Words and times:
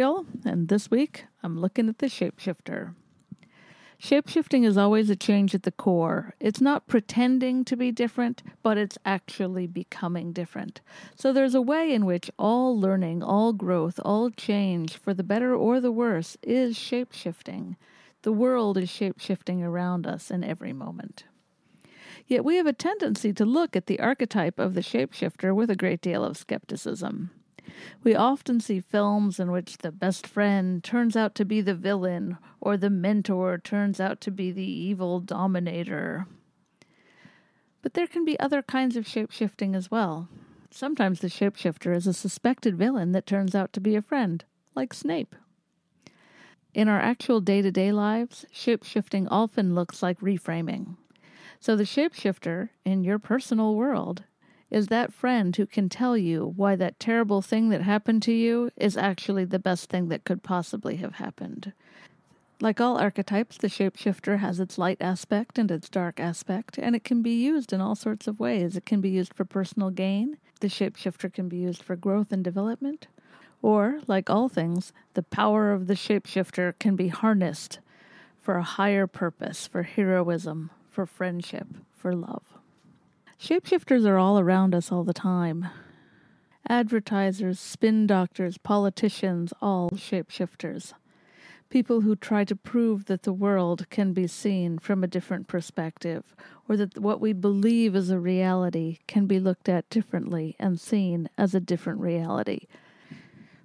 Gabriel, 0.00 0.24
and 0.46 0.68
this 0.68 0.90
week 0.90 1.26
I'm 1.42 1.60
looking 1.60 1.86
at 1.90 1.98
the 1.98 2.06
shapeshifter. 2.06 2.94
Shapeshifting 4.02 4.64
is 4.64 4.78
always 4.78 5.10
a 5.10 5.14
change 5.14 5.54
at 5.54 5.64
the 5.64 5.70
core. 5.70 6.32
It's 6.40 6.62
not 6.62 6.86
pretending 6.86 7.66
to 7.66 7.76
be 7.76 7.92
different, 7.92 8.42
but 8.62 8.78
it's 8.78 8.96
actually 9.04 9.66
becoming 9.66 10.32
different. 10.32 10.80
So 11.16 11.34
there's 11.34 11.54
a 11.54 11.60
way 11.60 11.92
in 11.92 12.06
which 12.06 12.30
all 12.38 12.80
learning, 12.80 13.22
all 13.22 13.52
growth, 13.52 14.00
all 14.02 14.30
change, 14.30 14.96
for 14.96 15.12
the 15.12 15.22
better 15.22 15.54
or 15.54 15.80
the 15.80 15.92
worse, 15.92 16.38
is 16.42 16.78
shapeshifting. 16.78 17.76
The 18.22 18.32
world 18.32 18.78
is 18.78 18.88
shapeshifting 18.88 19.62
around 19.62 20.06
us 20.06 20.30
in 20.30 20.42
every 20.42 20.72
moment. 20.72 21.24
Yet 22.26 22.42
we 22.42 22.56
have 22.56 22.66
a 22.66 22.72
tendency 22.72 23.34
to 23.34 23.44
look 23.44 23.76
at 23.76 23.84
the 23.84 24.00
archetype 24.00 24.58
of 24.58 24.72
the 24.72 24.80
shapeshifter 24.80 25.54
with 25.54 25.68
a 25.68 25.76
great 25.76 26.00
deal 26.00 26.24
of 26.24 26.38
skepticism. 26.38 27.32
We 28.02 28.14
often 28.14 28.60
see 28.60 28.80
films 28.80 29.38
in 29.38 29.50
which 29.50 29.78
the 29.78 29.92
best 29.92 30.26
friend 30.26 30.82
turns 30.82 31.16
out 31.16 31.34
to 31.36 31.44
be 31.44 31.60
the 31.60 31.74
villain, 31.74 32.38
or 32.60 32.76
the 32.76 32.90
mentor 32.90 33.58
turns 33.58 34.00
out 34.00 34.20
to 34.22 34.30
be 34.30 34.50
the 34.52 34.62
evil 34.62 35.20
dominator. 35.20 36.26
But 37.82 37.94
there 37.94 38.06
can 38.06 38.24
be 38.24 38.38
other 38.38 38.62
kinds 38.62 38.96
of 38.96 39.06
shapeshifting 39.06 39.74
as 39.74 39.90
well. 39.90 40.28
Sometimes 40.70 41.20
the 41.20 41.28
shapeshifter 41.28 41.94
is 41.94 42.06
a 42.06 42.12
suspected 42.12 42.76
villain 42.76 43.12
that 43.12 43.26
turns 43.26 43.54
out 43.54 43.72
to 43.72 43.80
be 43.80 43.96
a 43.96 44.02
friend, 44.02 44.44
like 44.74 44.94
Snape. 44.94 45.34
In 46.72 46.88
our 46.88 47.00
actual 47.00 47.40
day 47.40 47.62
to 47.62 47.72
day 47.72 47.90
lives, 47.90 48.46
shapeshifting 48.54 49.26
often 49.30 49.74
looks 49.74 50.02
like 50.02 50.20
reframing. 50.20 50.96
So 51.58 51.74
the 51.74 51.84
shapeshifter 51.84 52.70
in 52.84 53.02
your 53.02 53.18
personal 53.18 53.74
world 53.74 54.24
is 54.70 54.86
that 54.86 55.12
friend 55.12 55.54
who 55.56 55.66
can 55.66 55.88
tell 55.88 56.16
you 56.16 56.52
why 56.56 56.76
that 56.76 57.00
terrible 57.00 57.42
thing 57.42 57.68
that 57.70 57.82
happened 57.82 58.22
to 58.22 58.32
you 58.32 58.70
is 58.76 58.96
actually 58.96 59.44
the 59.44 59.58
best 59.58 59.90
thing 59.90 60.08
that 60.08 60.24
could 60.24 60.42
possibly 60.42 60.96
have 60.96 61.14
happened. 61.14 61.72
Like 62.60 62.80
all 62.80 62.98
archetypes, 62.98 63.56
the 63.56 63.68
shapeshifter 63.68 64.38
has 64.38 64.60
its 64.60 64.76
light 64.76 64.98
aspect 65.00 65.58
and 65.58 65.70
its 65.70 65.88
dark 65.88 66.20
aspect, 66.20 66.78
and 66.78 66.94
it 66.94 67.04
can 67.04 67.22
be 67.22 67.42
used 67.42 67.72
in 67.72 67.80
all 67.80 67.94
sorts 67.94 68.26
of 68.26 68.38
ways. 68.38 68.76
It 68.76 68.84
can 68.84 69.00
be 69.00 69.08
used 69.08 69.32
for 69.32 69.46
personal 69.46 69.90
gain, 69.90 70.36
the 70.60 70.68
shapeshifter 70.68 71.32
can 71.32 71.48
be 71.48 71.56
used 71.56 71.82
for 71.82 71.96
growth 71.96 72.32
and 72.32 72.44
development, 72.44 73.06
or, 73.62 74.00
like 74.06 74.28
all 74.28 74.50
things, 74.50 74.92
the 75.14 75.22
power 75.22 75.72
of 75.72 75.86
the 75.86 75.94
shapeshifter 75.94 76.74
can 76.78 76.96
be 76.96 77.08
harnessed 77.08 77.80
for 78.40 78.56
a 78.56 78.62
higher 78.62 79.06
purpose, 79.06 79.66
for 79.66 79.82
heroism, 79.82 80.70
for 80.90 81.06
friendship, 81.06 81.66
for 81.96 82.14
love. 82.14 82.59
Shapeshifters 83.40 84.06
are 84.06 84.18
all 84.18 84.38
around 84.38 84.74
us 84.74 84.92
all 84.92 85.02
the 85.02 85.14
time. 85.14 85.66
Advertisers, 86.68 87.58
spin 87.58 88.06
doctors, 88.06 88.58
politicians, 88.58 89.54
all 89.62 89.88
shapeshifters. 89.90 90.92
People 91.70 92.02
who 92.02 92.16
try 92.16 92.44
to 92.44 92.54
prove 92.54 93.06
that 93.06 93.22
the 93.22 93.32
world 93.32 93.88
can 93.88 94.12
be 94.12 94.26
seen 94.26 94.78
from 94.78 95.02
a 95.02 95.06
different 95.06 95.48
perspective, 95.48 96.34
or 96.68 96.76
that 96.76 96.98
what 96.98 97.18
we 97.18 97.32
believe 97.32 97.96
is 97.96 98.10
a 98.10 98.20
reality 98.20 98.98
can 99.06 99.26
be 99.26 99.40
looked 99.40 99.70
at 99.70 99.88
differently 99.88 100.54
and 100.58 100.78
seen 100.78 101.26
as 101.38 101.54
a 101.54 101.60
different 101.60 102.00
reality. 102.00 102.66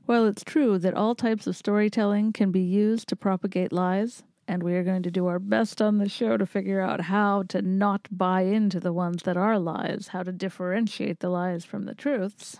While 0.06 0.26
it's 0.26 0.44
true 0.46 0.78
that 0.80 0.94
all 0.94 1.16
types 1.16 1.48
of 1.48 1.58
storytelling 1.58 2.32
can 2.32 2.50
be 2.50 2.62
used 2.62 3.10
to 3.10 3.18
propagate 3.18 3.74
lies, 3.74 4.24
and 4.48 4.62
we 4.64 4.76
are 4.76 4.84
going 4.84 5.04
to 5.04 5.12
do 5.12 5.28
our 5.28 5.40
best 5.40 5.82
on 5.82 5.98
the 5.98 6.10
show 6.10 6.38
to 6.38 6.46
figure 6.46 6.82
out 6.82 7.02
how 7.02 7.44
to 7.44 7.62
not 7.62 8.08
buy 8.12 8.42
into 8.42 8.80
the 8.80 8.94
ones 8.94 9.24
that 9.24 9.38
are 9.38 9.58
lies, 9.58 10.10
how 10.10 10.24
to 10.24 10.32
differentiate 10.32 11.20
the 11.20 11.30
lies 11.30 11.66
from 11.66 11.84
the 11.84 11.96
truths. 11.96 12.58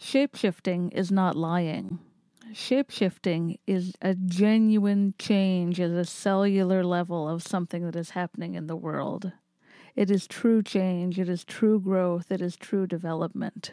Shapeshifting 0.00 0.92
is 0.92 1.12
not 1.12 1.36
lying. 1.36 1.98
Shapeshifting 2.52 3.58
is 3.66 3.94
a 4.02 4.14
genuine 4.14 5.14
change 5.18 5.80
at 5.80 5.90
a 5.90 6.04
cellular 6.04 6.82
level 6.82 7.28
of 7.28 7.42
something 7.42 7.84
that 7.84 7.94
is 7.94 8.10
happening 8.10 8.54
in 8.54 8.66
the 8.66 8.76
world. 8.76 9.32
It 9.94 10.10
is 10.10 10.26
true 10.26 10.62
change, 10.62 11.18
it 11.18 11.28
is 11.28 11.44
true 11.44 11.78
growth, 11.78 12.32
it 12.32 12.40
is 12.40 12.56
true 12.56 12.86
development. 12.86 13.72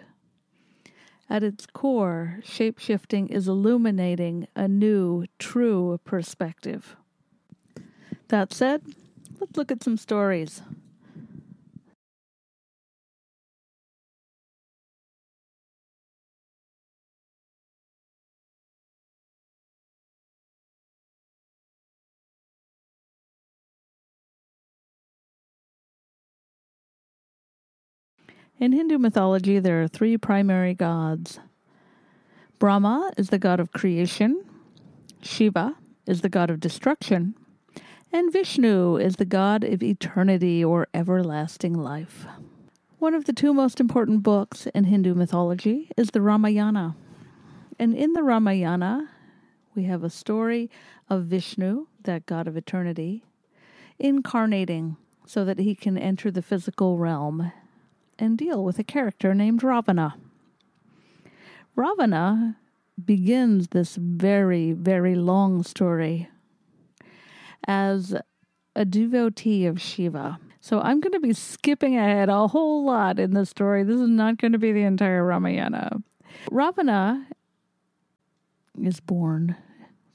At 1.29 1.43
its 1.43 1.65
core, 1.65 2.39
shapeshifting 2.41 3.29
is 3.29 3.47
illuminating 3.47 4.47
a 4.55 4.67
new, 4.67 5.25
true 5.39 5.99
perspective. 6.05 6.95
That 8.29 8.53
said, 8.53 8.81
let's 9.39 9.57
look 9.57 9.71
at 9.71 9.83
some 9.83 9.97
stories. 9.97 10.61
In 28.59 28.71
Hindu 28.71 28.97
mythology, 28.97 29.59
there 29.59 29.83
are 29.83 29.87
three 29.87 30.17
primary 30.17 30.73
gods. 30.73 31.39
Brahma 32.57 33.11
is 33.15 33.29
the 33.29 33.37
god 33.37 33.59
of 33.59 33.71
creation, 33.71 34.43
Shiva 35.21 35.75
is 36.07 36.21
the 36.21 36.29
god 36.29 36.49
of 36.49 36.59
destruction, 36.59 37.35
and 38.11 38.33
Vishnu 38.33 38.97
is 38.97 39.17
the 39.17 39.25
god 39.25 39.63
of 39.63 39.83
eternity 39.83 40.65
or 40.65 40.87
everlasting 40.91 41.75
life. 41.75 42.25
One 42.97 43.13
of 43.13 43.25
the 43.25 43.33
two 43.33 43.53
most 43.53 43.79
important 43.79 44.23
books 44.23 44.65
in 44.73 44.85
Hindu 44.85 45.13
mythology 45.13 45.91
is 45.95 46.09
the 46.09 46.21
Ramayana. 46.21 46.95
And 47.77 47.93
in 47.93 48.13
the 48.13 48.23
Ramayana, 48.23 49.07
we 49.75 49.83
have 49.83 50.03
a 50.03 50.09
story 50.09 50.71
of 51.11 51.25
Vishnu, 51.25 51.85
that 52.05 52.25
god 52.25 52.47
of 52.47 52.57
eternity, 52.57 53.23
incarnating 53.99 54.97
so 55.27 55.45
that 55.45 55.59
he 55.59 55.75
can 55.75 55.95
enter 55.95 56.31
the 56.31 56.41
physical 56.41 56.97
realm 56.97 57.51
and 58.19 58.37
deal 58.37 58.63
with 58.63 58.79
a 58.79 58.83
character 58.83 59.33
named 59.33 59.63
Ravana. 59.63 60.15
Ravana 61.75 62.57
begins 63.03 63.69
this 63.69 63.95
very, 63.95 64.71
very 64.71 65.15
long 65.15 65.63
story 65.63 66.29
as 67.67 68.15
a 68.75 68.85
devotee 68.85 69.65
of 69.65 69.79
Shiva. 69.79 70.39
So 70.59 70.81
I'm 70.81 70.99
going 70.99 71.13
to 71.13 71.19
be 71.19 71.33
skipping 71.33 71.97
ahead 71.97 72.29
a 72.29 72.47
whole 72.47 72.85
lot 72.85 73.19
in 73.19 73.33
this 73.33 73.49
story. 73.49 73.83
This 73.83 73.99
is 73.99 74.09
not 74.09 74.37
going 74.37 74.53
to 74.53 74.57
be 74.57 74.71
the 74.71 74.83
entire 74.83 75.23
Ramayana. 75.23 76.01
Ravana 76.51 77.27
is 78.81 78.99
born, 78.99 79.55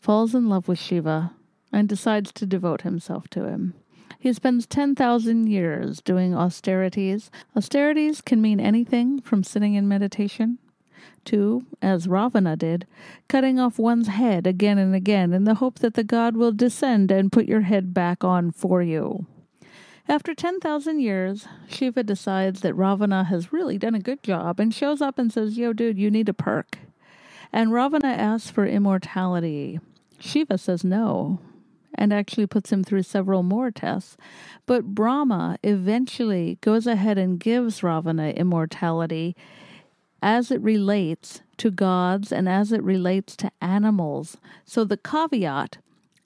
falls 0.00 0.34
in 0.34 0.48
love 0.48 0.68
with 0.68 0.78
Shiva, 0.78 1.32
and 1.72 1.88
decides 1.88 2.32
to 2.32 2.46
devote 2.46 2.82
himself 2.82 3.28
to 3.28 3.44
him. 3.44 3.74
He 4.18 4.32
spends 4.32 4.66
10,000 4.66 5.46
years 5.46 6.00
doing 6.00 6.34
austerities. 6.34 7.30
Austerities 7.56 8.20
can 8.20 8.40
mean 8.40 8.60
anything 8.60 9.20
from 9.20 9.42
sitting 9.44 9.74
in 9.74 9.88
meditation 9.88 10.58
to, 11.24 11.64
as 11.80 12.08
Ravana 12.08 12.56
did, 12.56 12.86
cutting 13.28 13.58
off 13.58 13.78
one's 13.78 14.08
head 14.08 14.46
again 14.46 14.78
and 14.78 14.94
again 14.94 15.32
in 15.32 15.44
the 15.44 15.54
hope 15.54 15.78
that 15.80 15.94
the 15.94 16.04
god 16.04 16.36
will 16.36 16.52
descend 16.52 17.10
and 17.10 17.32
put 17.32 17.46
your 17.46 17.62
head 17.62 17.94
back 17.94 18.24
on 18.24 18.50
for 18.50 18.82
you. 18.82 19.26
After 20.08 20.34
10,000 20.34 21.00
years, 21.00 21.46
Shiva 21.68 22.02
decides 22.02 22.60
that 22.60 22.74
Ravana 22.74 23.24
has 23.24 23.52
really 23.52 23.78
done 23.78 23.94
a 23.94 24.00
good 24.00 24.22
job 24.22 24.58
and 24.58 24.74
shows 24.74 25.00
up 25.00 25.18
and 25.18 25.32
says, 25.32 25.56
Yo, 25.56 25.72
dude, 25.72 25.98
you 25.98 26.10
need 26.10 26.28
a 26.28 26.34
perk. 26.34 26.78
And 27.52 27.72
Ravana 27.72 28.08
asks 28.08 28.50
for 28.50 28.66
immortality. 28.66 29.78
Shiva 30.18 30.58
says 30.58 30.82
no 30.82 31.38
and 31.94 32.12
actually 32.12 32.46
puts 32.46 32.72
him 32.72 32.82
through 32.82 33.02
several 33.02 33.42
more 33.42 33.70
tests. 33.70 34.16
But 34.66 34.94
Brahma 34.94 35.58
eventually 35.62 36.58
goes 36.60 36.86
ahead 36.86 37.18
and 37.18 37.40
gives 37.40 37.82
Ravana 37.82 38.30
immortality 38.30 39.36
as 40.22 40.50
it 40.50 40.60
relates 40.60 41.42
to 41.58 41.70
gods 41.70 42.32
and 42.32 42.48
as 42.48 42.72
it 42.72 42.82
relates 42.82 43.36
to 43.36 43.50
animals. 43.60 44.36
So 44.64 44.84
the 44.84 44.96
caveat 44.96 45.78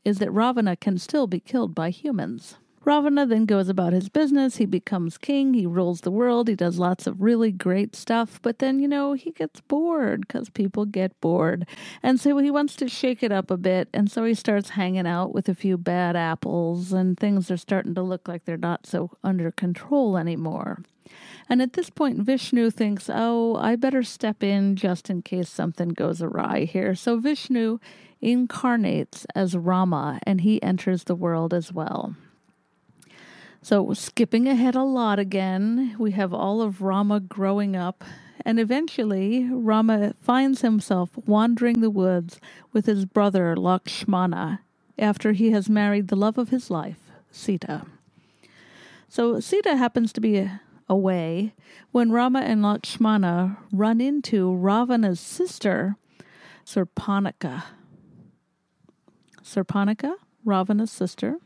is 0.04 0.18
that 0.18 0.30
Ravana 0.30 0.76
can 0.76 0.98
still 0.98 1.26
be 1.26 1.40
killed 1.40 1.74
by 1.74 1.90
humans. 1.90 2.56
Ravana 2.86 3.26
then 3.26 3.46
goes 3.46 3.68
about 3.68 3.92
his 3.92 4.08
business. 4.08 4.58
He 4.58 4.64
becomes 4.64 5.18
king. 5.18 5.54
He 5.54 5.66
rules 5.66 6.02
the 6.02 6.10
world. 6.12 6.46
He 6.46 6.54
does 6.54 6.78
lots 6.78 7.08
of 7.08 7.20
really 7.20 7.50
great 7.50 7.96
stuff. 7.96 8.40
But 8.40 8.60
then, 8.60 8.78
you 8.78 8.86
know, 8.86 9.14
he 9.14 9.32
gets 9.32 9.60
bored 9.60 10.20
because 10.20 10.50
people 10.50 10.84
get 10.84 11.20
bored. 11.20 11.66
And 12.00 12.20
so 12.20 12.38
he 12.38 12.48
wants 12.48 12.76
to 12.76 12.88
shake 12.88 13.24
it 13.24 13.32
up 13.32 13.50
a 13.50 13.56
bit. 13.56 13.88
And 13.92 14.08
so 14.08 14.22
he 14.22 14.34
starts 14.34 14.70
hanging 14.70 15.04
out 15.04 15.34
with 15.34 15.48
a 15.48 15.54
few 15.54 15.76
bad 15.76 16.14
apples, 16.14 16.92
and 16.92 17.18
things 17.18 17.50
are 17.50 17.56
starting 17.56 17.96
to 17.96 18.02
look 18.02 18.28
like 18.28 18.44
they're 18.44 18.56
not 18.56 18.86
so 18.86 19.10
under 19.24 19.50
control 19.50 20.16
anymore. 20.16 20.84
And 21.48 21.60
at 21.60 21.72
this 21.72 21.90
point, 21.90 22.20
Vishnu 22.20 22.70
thinks, 22.70 23.10
oh, 23.12 23.56
I 23.56 23.74
better 23.74 24.04
step 24.04 24.44
in 24.44 24.76
just 24.76 25.10
in 25.10 25.22
case 25.22 25.48
something 25.48 25.88
goes 25.88 26.22
awry 26.22 26.60
here. 26.60 26.94
So 26.94 27.18
Vishnu 27.18 27.80
incarnates 28.20 29.26
as 29.34 29.56
Rama 29.56 30.20
and 30.22 30.42
he 30.42 30.62
enters 30.62 31.04
the 31.04 31.16
world 31.16 31.52
as 31.52 31.72
well. 31.72 32.14
So, 33.66 33.92
skipping 33.94 34.46
ahead 34.46 34.76
a 34.76 34.84
lot 34.84 35.18
again, 35.18 35.96
we 35.98 36.12
have 36.12 36.32
all 36.32 36.62
of 36.62 36.82
Rama 36.82 37.18
growing 37.18 37.74
up 37.74 38.04
and 38.44 38.60
eventually 38.60 39.48
Rama 39.50 40.14
finds 40.20 40.60
himself 40.60 41.10
wandering 41.26 41.80
the 41.80 41.90
woods 41.90 42.38
with 42.72 42.86
his 42.86 43.06
brother 43.06 43.56
Lakshmana 43.56 44.60
after 44.96 45.32
he 45.32 45.50
has 45.50 45.68
married 45.68 46.06
the 46.06 46.14
love 46.14 46.38
of 46.38 46.50
his 46.50 46.70
life, 46.70 47.10
Sita. 47.32 47.82
So 49.08 49.40
Sita 49.40 49.74
happens 49.74 50.12
to 50.12 50.20
be 50.20 50.48
away 50.88 51.52
when 51.90 52.12
Rama 52.12 52.42
and 52.42 52.62
Lakshmana 52.62 53.58
run 53.72 54.00
into 54.00 54.54
Ravana's 54.54 55.18
sister, 55.18 55.96
Surpanaka. 56.64 57.64
Surpanaka, 59.42 60.14
Ravana's 60.44 60.92
sister, 60.92 61.40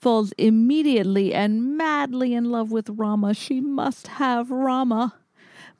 falls 0.00 0.32
immediately 0.38 1.34
and 1.34 1.76
madly 1.76 2.34
in 2.34 2.50
love 2.50 2.72
with 2.72 2.88
Rama. 2.90 3.34
She 3.34 3.60
must 3.60 4.06
have 4.06 4.50
Rama. 4.50 5.14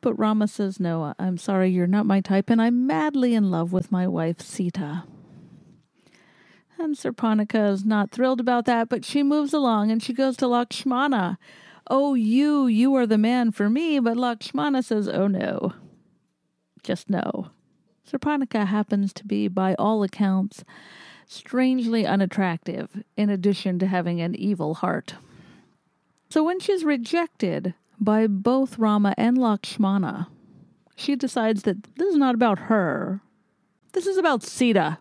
But 0.00 0.14
Rama 0.14 0.48
says, 0.48 0.80
No, 0.80 1.14
I'm 1.18 1.38
sorry, 1.38 1.70
you're 1.70 1.86
not 1.86 2.06
my 2.06 2.20
type, 2.20 2.50
and 2.50 2.60
I'm 2.60 2.86
madly 2.86 3.34
in 3.34 3.50
love 3.50 3.72
with 3.72 3.92
my 3.92 4.06
wife 4.06 4.40
Sita. 4.40 5.04
And 6.78 6.96
Surpanaka 6.96 7.72
is 7.72 7.84
not 7.84 8.10
thrilled 8.10 8.40
about 8.40 8.64
that, 8.64 8.88
but 8.88 9.04
she 9.04 9.22
moves 9.22 9.52
along 9.52 9.90
and 9.90 10.02
she 10.02 10.14
goes 10.14 10.36
to 10.38 10.46
Lakshmana. 10.46 11.38
Oh, 11.90 12.14
you, 12.14 12.66
you 12.66 12.94
are 12.94 13.06
the 13.06 13.18
man 13.18 13.50
for 13.50 13.68
me. 13.68 13.98
But 13.98 14.16
Lakshmana 14.16 14.82
says, 14.82 15.06
Oh, 15.06 15.26
no. 15.26 15.74
Just 16.82 17.10
no. 17.10 17.50
Surpanaka 18.10 18.66
happens 18.66 19.12
to 19.12 19.26
be, 19.26 19.46
by 19.46 19.74
all 19.74 20.02
accounts, 20.02 20.64
strangely 21.30 22.04
unattractive, 22.04 23.04
in 23.16 23.30
addition 23.30 23.78
to 23.78 23.86
having 23.86 24.20
an 24.20 24.34
evil 24.34 24.74
heart. 24.74 25.14
So 26.28 26.42
when 26.42 26.58
she's 26.58 26.82
rejected 26.82 27.74
by 28.00 28.26
both 28.26 28.78
Rama 28.78 29.14
and 29.16 29.38
Lakshmana, 29.38 30.28
she 30.96 31.14
decides 31.14 31.62
that 31.62 31.84
this 31.94 32.08
is 32.08 32.16
not 32.16 32.34
about 32.34 32.58
her. 32.58 33.20
This 33.92 34.08
is 34.08 34.16
about 34.16 34.42
Sita. 34.42 34.98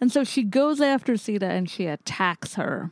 And 0.00 0.10
so 0.10 0.24
she 0.24 0.42
goes 0.42 0.80
after 0.80 1.16
Sita 1.16 1.46
and 1.46 1.70
she 1.70 1.86
attacks 1.86 2.56
her. 2.56 2.90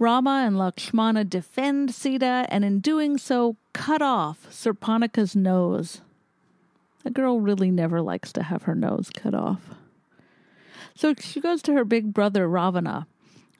Rama 0.00 0.42
and 0.44 0.58
Lakshmana 0.58 1.24
defend 1.24 1.94
Sita 1.94 2.46
and 2.48 2.64
in 2.64 2.80
doing 2.80 3.18
so 3.18 3.56
cut 3.72 4.02
off 4.02 4.48
Surpanaka's 4.50 5.36
nose. 5.36 6.00
A 7.04 7.10
girl 7.10 7.40
really 7.40 7.70
never 7.70 8.02
likes 8.02 8.32
to 8.32 8.42
have 8.42 8.64
her 8.64 8.74
nose 8.74 9.10
cut 9.14 9.32
off. 9.32 9.60
So 10.96 11.14
she 11.18 11.40
goes 11.40 11.62
to 11.62 11.74
her 11.74 11.84
big 11.84 12.14
brother 12.14 12.48
Ravana 12.48 13.06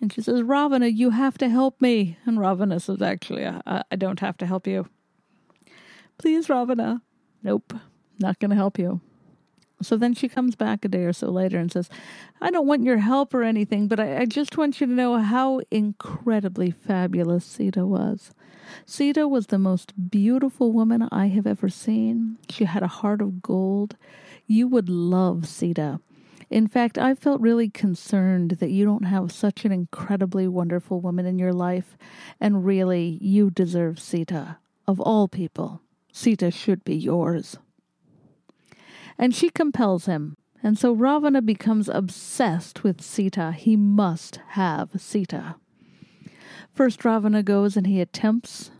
and 0.00 0.12
she 0.12 0.22
says, 0.22 0.42
Ravana, 0.42 0.86
you 0.86 1.10
have 1.10 1.38
to 1.38 1.48
help 1.48 1.80
me. 1.80 2.18
And 2.24 2.40
Ravana 2.40 2.80
says, 2.80 3.02
Actually, 3.02 3.46
I, 3.46 3.82
I 3.90 3.96
don't 3.96 4.20
have 4.20 4.36
to 4.38 4.46
help 4.46 4.66
you. 4.66 4.88
Please, 6.18 6.48
Ravana. 6.48 7.02
Nope, 7.42 7.74
not 8.18 8.38
going 8.40 8.50
to 8.50 8.56
help 8.56 8.78
you. 8.78 9.00
So 9.82 9.98
then 9.98 10.14
she 10.14 10.28
comes 10.28 10.56
back 10.56 10.84
a 10.84 10.88
day 10.88 11.04
or 11.04 11.12
so 11.12 11.30
later 11.30 11.58
and 11.58 11.70
says, 11.70 11.90
I 12.40 12.50
don't 12.50 12.66
want 12.66 12.84
your 12.84 12.96
help 12.96 13.34
or 13.34 13.42
anything, 13.42 13.88
but 13.88 14.00
I, 14.00 14.20
I, 14.20 14.24
just 14.24 14.56
want 14.56 14.80
you 14.80 14.86
to 14.86 14.92
know 14.92 15.18
how 15.18 15.60
incredibly 15.70 16.70
fabulous 16.70 17.44
Sita 17.44 17.84
was. 17.84 18.32
Sita 18.86 19.28
was 19.28 19.48
the 19.48 19.58
most 19.58 19.92
beautiful 20.10 20.72
woman 20.72 21.06
I 21.12 21.26
have 21.28 21.46
ever 21.46 21.68
seen. 21.68 22.38
She 22.48 22.64
had 22.64 22.82
a 22.82 22.88
heart 22.88 23.20
of 23.20 23.42
gold. 23.42 23.96
You 24.46 24.66
would 24.66 24.88
love 24.88 25.46
Sita. 25.46 26.00
In 26.48 26.68
fact, 26.68 26.96
I've 26.96 27.18
felt 27.18 27.40
really 27.40 27.68
concerned 27.68 28.52
that 28.52 28.70
you 28.70 28.84
don't 28.84 29.04
have 29.04 29.32
such 29.32 29.64
an 29.64 29.72
incredibly 29.72 30.46
wonderful 30.46 31.00
woman 31.00 31.26
in 31.26 31.38
your 31.38 31.52
life, 31.52 31.96
and 32.40 32.64
really, 32.64 33.18
you 33.20 33.50
deserve 33.50 33.98
Sita. 33.98 34.58
Of 34.86 35.00
all 35.00 35.26
people, 35.26 35.80
Sita 36.12 36.50
should 36.50 36.84
be 36.84 36.94
yours. 36.94 37.58
And 39.18 39.34
she 39.34 39.50
compels 39.50 40.06
him, 40.06 40.36
and 40.62 40.78
so 40.78 40.92
Ravana 40.92 41.42
becomes 41.42 41.88
obsessed 41.88 42.84
with 42.84 43.00
Sita. 43.00 43.52
He 43.52 43.76
must 43.76 44.40
have 44.50 44.90
Sita. 45.00 45.56
First, 46.72 47.04
Ravana 47.04 47.42
goes 47.42 47.76
and 47.76 47.86
he 47.86 48.00
attempts 48.00 48.70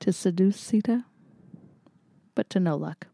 to 0.00 0.12
seduce 0.12 0.58
Sita, 0.58 1.04
but 2.34 2.48
to 2.50 2.60
no 2.60 2.76
luck. 2.76 3.07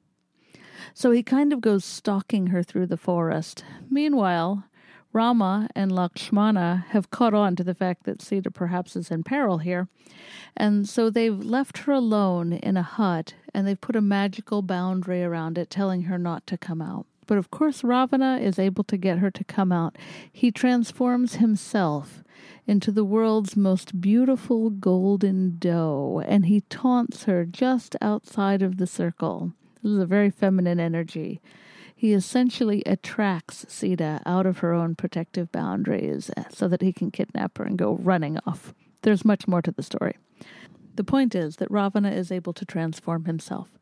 So 0.93 1.11
he 1.11 1.23
kind 1.23 1.53
of 1.53 1.61
goes 1.61 1.85
stalking 1.85 2.49
her 2.49 2.63
through 2.63 2.87
the 2.87 2.97
forest. 2.97 3.65
Meanwhile, 3.91 4.65
Rama 5.15 5.69
and 5.77 5.93
Lakshmana 5.93 6.87
have 6.89 7.11
caught 7.11 7.35
on 7.35 7.55
to 7.55 7.63
the 7.63 7.75
fact 7.75 8.03
that 8.03 8.21
Sita 8.21 8.51
perhaps 8.51 8.97
is 8.97 9.13
in 9.13 9.23
peril 9.23 9.59
here, 9.59 9.87
and 10.57 10.89
so 10.89 11.09
they've 11.09 11.39
left 11.39 11.79
her 11.79 11.93
alone 11.93 12.53
in 12.53 12.77
a 12.77 12.83
hut 12.83 13.35
and 13.55 13.65
they've 13.65 13.81
put 13.81 13.95
a 13.95 14.01
magical 14.01 14.61
boundary 14.61 15.23
around 15.23 15.57
it, 15.57 15.71
telling 15.71 16.03
her 16.03 16.19
not 16.19 16.45
to 16.49 16.59
come 16.59 16.83
out. 16.83 17.07
But 17.29 17.39
of 17.39 17.53
course, 17.53 17.85
Ravana 17.85 18.39
is 18.39 18.59
able 18.59 18.83
to 18.85 18.97
get 18.97 19.19
her 19.19 19.31
to 19.31 19.45
come 19.45 19.71
out. 19.71 19.97
He 20.33 20.51
transforms 20.51 21.37
himself 21.37 22.25
into 22.67 22.91
the 22.91 23.05
world's 23.05 23.57
most 23.57 24.01
beautiful 24.01 24.69
golden 24.69 25.59
doe, 25.59 26.23
and 26.27 26.47
he 26.47 26.63
taunts 26.63 27.25
her 27.25 27.45
just 27.45 27.95
outside 28.01 28.63
of 28.63 28.79
the 28.79 28.87
circle. 28.87 29.53
This 29.85 29.93
is 29.93 29.99
a 29.99 30.07
very 30.07 30.31
feminine 30.31 30.81
energy. 30.81 31.43
He 31.95 32.15
essentially 32.15 32.83
attracts 32.87 33.67
Sita 33.69 34.23
out 34.25 34.47
of 34.47 34.59
her 34.59 34.73
own 34.73 34.95
protective 34.95 35.53
boundaries 35.53 36.31
eh, 36.39 36.45
so 36.49 36.69
that 36.69 36.81
he 36.81 36.91
can 36.91 37.11
kidnap 37.11 37.59
her 37.59 37.65
and 37.65 37.77
go 37.77 37.97
running 37.97 38.39
off. 38.47 38.73
There's 39.03 39.27
much 39.27 39.47
more 39.47 39.61
to 39.61 39.71
the 39.71 39.83
story. 39.83 40.17
The 40.95 41.05
point 41.05 41.35
is 41.35 41.57
that 41.57 41.71
Ravana 41.71 42.13
is 42.13 42.33
able 42.33 42.55
to 42.55 42.65
transform 42.65 43.27
himself. 43.27 43.79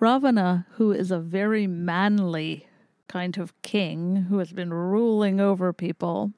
Ravana, 0.00 0.66
who 0.72 0.90
is 0.90 1.12
a 1.12 1.20
very 1.20 1.68
manly 1.68 2.66
kind 3.06 3.38
of 3.38 3.54
king 3.62 4.26
who 4.28 4.38
has 4.38 4.52
been 4.52 4.74
ruling 4.74 5.40
over 5.40 5.72
people, 5.72 6.32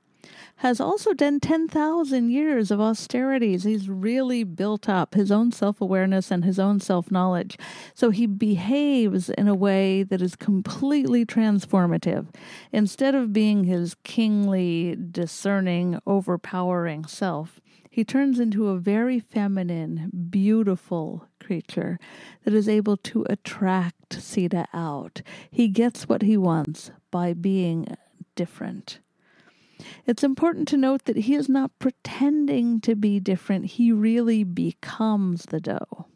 has 0.57 0.81
also 0.81 1.13
done 1.13 1.39
10,000 1.39 2.31
years 2.31 2.71
of 2.71 2.81
austerities. 2.81 3.65
He's 3.65 3.89
really 3.89 4.43
built 4.43 4.89
up 4.89 5.15
his 5.15 5.31
own 5.31 5.53
self 5.53 5.81
awareness 5.81 6.31
and 6.31 6.45
his 6.45 6.59
own 6.59 6.81
self 6.81 7.11
knowledge. 7.11 7.59
So 7.95 8.11
he 8.11 8.27
behaves 8.27 9.29
in 9.31 9.49
a 9.49 9.55
way 9.55 10.03
that 10.03 10.23
is 10.23 10.37
completely 10.37 11.27
transformative. 11.27 12.27
Instead 12.73 13.15
of 13.15 13.33
being 13.33 13.65
his 13.65 13.95
kingly, 14.03 14.97
discerning, 15.11 15.99
overpowering 16.07 17.05
self, 17.07 17.61
he 17.91 18.05
turns 18.05 18.39
into 18.39 18.69
a 18.69 18.79
very 18.79 19.19
feminine, 19.19 20.11
beautiful 20.29 21.29
creature 21.41 21.99
that 22.45 22.53
is 22.53 22.69
able 22.69 22.99
to 22.99 23.25
attract 23.31 24.21
Sita 24.23 24.67
out. 24.75 25.23
He 25.51 25.69
gets 25.69 26.07
what 26.07 26.21
he 26.21 26.37
wants 26.37 26.91
by 27.11 27.33
being 27.33 27.97
different. 28.35 29.01
It's 30.07 30.25
important 30.25 30.69
to 30.69 30.77
note 30.77 31.05
that 31.05 31.17
he 31.17 31.35
is 31.35 31.49
not 31.49 31.79
pretending 31.79 32.81
to 32.81 32.95
be 32.95 33.21
different, 33.21 33.67
he 33.67 33.93
really 33.93 34.45
becomes 34.45 35.47
the 35.47 35.61
doe. 35.61 36.07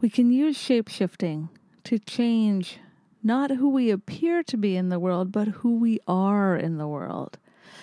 We 0.00 0.08
can 0.08 0.30
use 0.30 0.56
shape 0.56 0.88
shifting 0.88 1.50
to 1.84 1.98
change 1.98 2.78
not 3.22 3.50
who 3.50 3.68
we 3.68 3.90
appear 3.90 4.42
to 4.44 4.56
be 4.56 4.76
in 4.76 4.88
the 4.88 4.98
world, 4.98 5.30
but 5.30 5.48
who 5.48 5.76
we 5.76 5.98
are 6.06 6.56
in 6.56 6.78
the 6.78 6.88
world, 6.88 7.38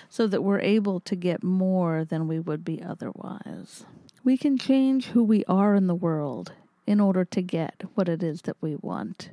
so 0.09 0.25
that 0.27 0.43
we're 0.43 0.59
able 0.59 0.99
to 1.01 1.15
get 1.15 1.43
more 1.43 2.03
than 2.03 2.27
we 2.27 2.39
would 2.39 2.65
be 2.65 2.81
otherwise. 2.81 3.85
We 4.23 4.37
can 4.37 4.57
change 4.57 5.07
who 5.07 5.23
we 5.23 5.45
are 5.45 5.75
in 5.75 5.87
the 5.87 5.95
world 5.95 6.53
in 6.87 6.99
order 6.99 7.23
to 7.25 7.41
get 7.41 7.83
what 7.93 8.09
it 8.09 8.23
is 8.23 8.43
that 8.43 8.57
we 8.61 8.75
want. 8.77 9.29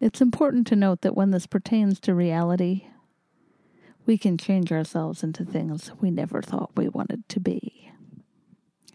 It's 0.00 0.22
important 0.22 0.66
to 0.68 0.76
note 0.76 1.02
that 1.02 1.14
when 1.14 1.30
this 1.30 1.46
pertains 1.46 2.00
to 2.00 2.14
reality, 2.14 2.86
we 4.06 4.18
can 4.18 4.38
change 4.38 4.72
ourselves 4.72 5.22
into 5.22 5.44
things 5.44 5.92
we 6.00 6.10
never 6.10 6.42
thought 6.42 6.76
we 6.76 6.88
wanted 6.88 7.28
to 7.28 7.40
be. 7.40 7.92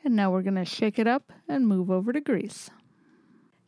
And 0.04 0.16
now 0.16 0.32
we're 0.32 0.42
going 0.42 0.56
to 0.56 0.66
shake 0.66 1.00
it 1.00 1.08
up 1.08 1.32
and 1.48 1.68
move 1.68 1.90
over 1.90 2.14
to 2.14 2.22
Greece. 2.22 2.70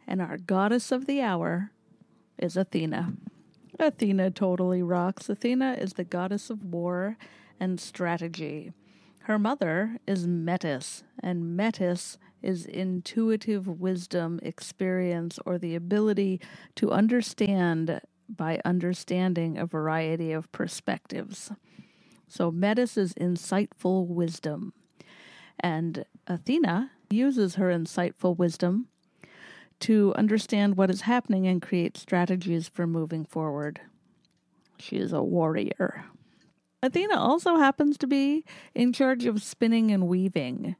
And 0.08 0.22
our 0.22 0.38
goddess 0.38 0.92
of 0.92 1.06
the 1.06 1.22
hour 1.22 1.72
is 2.38 2.56
Athena. 2.56 3.14
Athena 3.80 4.32
totally 4.32 4.82
rocks. 4.82 5.30
Athena 5.30 5.74
is 5.80 5.94
the 5.94 6.04
goddess 6.04 6.50
of 6.50 6.64
war 6.64 7.18
and 7.60 7.80
strategy. 7.80 8.72
Her 9.24 9.38
mother 9.38 9.98
is 10.08 10.26
Metis, 10.26 11.04
and 11.22 11.58
Metis 11.58 12.18
is 12.42 12.66
intuitive 12.66 13.68
wisdom, 13.68 14.40
experience, 14.42 15.38
or 15.46 15.58
the 15.58 15.76
ability 15.76 16.40
to 16.76 16.92
understand 16.92 18.00
by 18.30 18.60
understanding 18.66 19.58
a 19.58 19.66
variety 19.66 20.32
of 20.32 20.52
perspectives. 20.52 21.52
So, 22.28 22.52
Metis 22.52 22.98
is 22.98 23.14
insightful 23.14 24.08
wisdom, 24.08 24.74
and 25.60 26.06
Athena 26.28 26.92
uses 27.10 27.56
her 27.56 27.70
insightful 27.70 28.38
wisdom 28.38 28.88
to 29.80 30.14
understand 30.16 30.76
what 30.76 30.90
is 30.90 31.02
happening 31.02 31.48
and 31.48 31.62
create 31.62 31.98
strategies 31.98 32.68
for 32.68 32.86
moving 32.88 33.24
forward. 33.24 33.80
She 34.80 34.98
is 34.98 35.14
a 35.14 35.24
warrior. 35.24 36.06
Athena 36.84 37.18
also 37.18 37.58
happens 37.58 37.98
to 37.98 38.08
be 38.08 38.46
in 38.76 38.94
charge 38.94 39.26
of 39.26 39.42
spinning 39.42 39.92
and 39.92 40.08
weaving. 40.08 40.76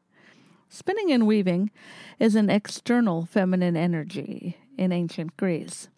Spinning 0.70 1.12
and 1.12 1.26
weaving 1.26 1.72
is 2.20 2.36
an 2.36 2.50
external 2.50 3.26
feminine 3.26 3.78
energy 3.78 4.58
in 4.78 4.92
ancient 4.92 5.38
Greece. 5.38 5.90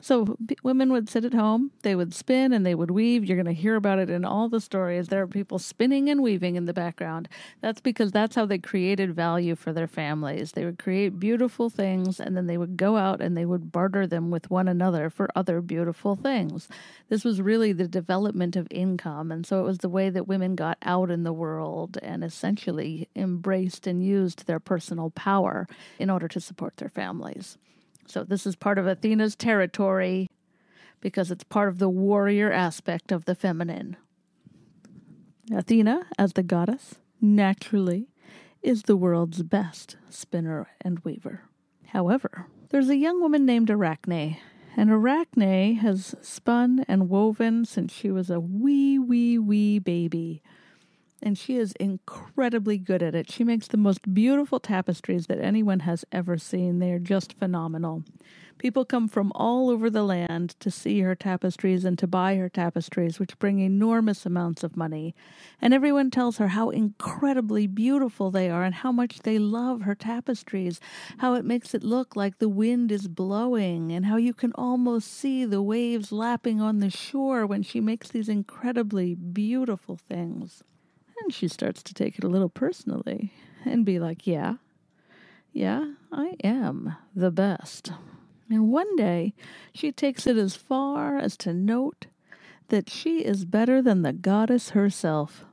So 0.00 0.36
b- 0.44 0.56
women 0.62 0.92
would 0.92 1.08
sit 1.08 1.24
at 1.24 1.34
home, 1.34 1.72
they 1.82 1.96
would 1.96 2.14
spin 2.14 2.52
and 2.52 2.64
they 2.64 2.74
would 2.74 2.90
weave. 2.90 3.24
You're 3.24 3.36
going 3.36 3.54
to 3.54 3.60
hear 3.60 3.74
about 3.74 3.98
it 3.98 4.08
in 4.08 4.24
all 4.24 4.48
the 4.48 4.60
stories. 4.60 5.08
There 5.08 5.22
are 5.22 5.26
people 5.26 5.58
spinning 5.58 6.08
and 6.08 6.22
weaving 6.22 6.54
in 6.54 6.66
the 6.66 6.72
background. 6.72 7.28
That's 7.60 7.80
because 7.80 8.12
that's 8.12 8.36
how 8.36 8.46
they 8.46 8.58
created 8.58 9.14
value 9.14 9.56
for 9.56 9.72
their 9.72 9.88
families. 9.88 10.52
They 10.52 10.64
would 10.64 10.78
create 10.78 11.18
beautiful 11.18 11.68
things 11.68 12.20
and 12.20 12.36
then 12.36 12.46
they 12.46 12.58
would 12.58 12.76
go 12.76 12.96
out 12.96 13.20
and 13.20 13.36
they 13.36 13.44
would 13.44 13.72
barter 13.72 14.06
them 14.06 14.30
with 14.30 14.50
one 14.50 14.68
another 14.68 15.10
for 15.10 15.28
other 15.34 15.60
beautiful 15.60 16.14
things. 16.14 16.68
This 17.08 17.24
was 17.24 17.42
really 17.42 17.72
the 17.72 17.88
development 17.88 18.54
of 18.54 18.68
income. 18.70 19.32
And 19.32 19.44
so 19.44 19.60
it 19.60 19.64
was 19.64 19.78
the 19.78 19.88
way 19.88 20.10
that 20.10 20.28
women 20.28 20.54
got 20.54 20.78
out 20.82 21.10
in 21.10 21.24
the 21.24 21.32
world 21.32 21.98
and 22.02 22.22
essentially 22.22 23.08
embraced 23.16 23.86
and 23.86 24.04
used 24.04 24.46
their 24.46 24.60
personal 24.60 25.10
power 25.10 25.66
in 25.98 26.08
order 26.08 26.28
to 26.28 26.40
support 26.40 26.76
their 26.76 26.88
families. 26.88 27.58
So 28.08 28.24
this 28.24 28.46
is 28.46 28.56
part 28.56 28.78
of 28.78 28.86
Athena's 28.86 29.36
territory 29.36 30.28
because 31.00 31.30
it's 31.30 31.44
part 31.44 31.68
of 31.68 31.78
the 31.78 31.88
warrior 31.88 32.50
aspect 32.50 33.12
of 33.12 33.26
the 33.26 33.34
feminine. 33.34 33.96
Athena, 35.52 36.06
as 36.18 36.32
the 36.32 36.42
goddess, 36.42 36.96
naturally 37.20 38.08
is 38.62 38.82
the 38.82 38.96
world's 38.96 39.42
best 39.42 39.96
spinner 40.08 40.68
and 40.80 40.98
weaver. 41.00 41.42
However, 41.88 42.46
there's 42.70 42.88
a 42.88 42.96
young 42.96 43.20
woman 43.20 43.46
named 43.46 43.70
Arachne, 43.70 44.38
and 44.76 44.90
Arachne 44.90 45.76
has 45.76 46.14
spun 46.20 46.84
and 46.88 47.08
woven 47.08 47.64
since 47.64 47.92
she 47.92 48.10
was 48.10 48.30
a 48.30 48.40
wee, 48.40 48.98
wee, 48.98 49.38
wee 49.38 49.78
baby 49.78 50.42
and 51.22 51.36
she 51.36 51.56
is 51.56 51.72
incredibly 51.80 52.78
good 52.78 53.02
at 53.02 53.14
it. 53.14 53.30
She 53.30 53.44
makes 53.44 53.68
the 53.68 53.76
most 53.76 54.14
beautiful 54.14 54.60
tapestries 54.60 55.26
that 55.26 55.40
anyone 55.40 55.80
has 55.80 56.04
ever 56.12 56.38
seen. 56.38 56.78
They 56.78 56.92
are 56.92 56.98
just 56.98 57.32
phenomenal. 57.32 58.04
People 58.58 58.84
come 58.84 59.06
from 59.06 59.30
all 59.36 59.70
over 59.70 59.88
the 59.88 60.02
land 60.02 60.56
to 60.58 60.70
see 60.70 61.00
her 61.00 61.14
tapestries 61.14 61.84
and 61.84 61.96
to 61.98 62.08
buy 62.08 62.34
her 62.36 62.48
tapestries, 62.48 63.20
which 63.20 63.38
bring 63.38 63.60
enormous 63.60 64.26
amounts 64.26 64.64
of 64.64 64.76
money. 64.76 65.14
And 65.62 65.72
everyone 65.72 66.10
tells 66.10 66.38
her 66.38 66.48
how 66.48 66.70
incredibly 66.70 67.68
beautiful 67.68 68.32
they 68.32 68.50
are 68.50 68.64
and 68.64 68.74
how 68.74 68.90
much 68.90 69.20
they 69.20 69.38
love 69.38 69.82
her 69.82 69.94
tapestries, 69.94 70.80
how 71.18 71.34
it 71.34 71.44
makes 71.44 71.72
it 71.72 71.84
look 71.84 72.16
like 72.16 72.38
the 72.38 72.48
wind 72.48 72.90
is 72.90 73.06
blowing, 73.06 73.92
and 73.92 74.06
how 74.06 74.16
you 74.16 74.34
can 74.34 74.52
almost 74.54 75.12
see 75.12 75.44
the 75.44 75.62
waves 75.62 76.10
lapping 76.10 76.60
on 76.60 76.80
the 76.80 76.90
shore 76.90 77.46
when 77.46 77.62
she 77.62 77.80
makes 77.80 78.08
these 78.08 78.28
incredibly 78.28 79.14
beautiful 79.14 79.96
things. 79.96 80.64
And 81.22 81.32
she 81.32 81.48
starts 81.48 81.82
to 81.84 81.94
take 81.94 82.18
it 82.18 82.24
a 82.24 82.28
little 82.28 82.48
personally 82.48 83.32
and 83.64 83.84
be 83.84 83.98
like, 83.98 84.26
Yeah, 84.26 84.54
yeah, 85.52 85.92
I 86.12 86.36
am 86.44 86.96
the 87.14 87.30
best. 87.30 87.92
And 88.50 88.70
one 88.70 88.96
day 88.96 89.34
she 89.72 89.92
takes 89.92 90.26
it 90.26 90.36
as 90.36 90.56
far 90.56 91.18
as 91.18 91.36
to 91.38 91.52
note 91.52 92.06
that 92.68 92.88
she 92.88 93.24
is 93.24 93.44
better 93.44 93.82
than 93.82 94.02
the 94.02 94.12
goddess 94.12 94.70
herself. 94.70 95.44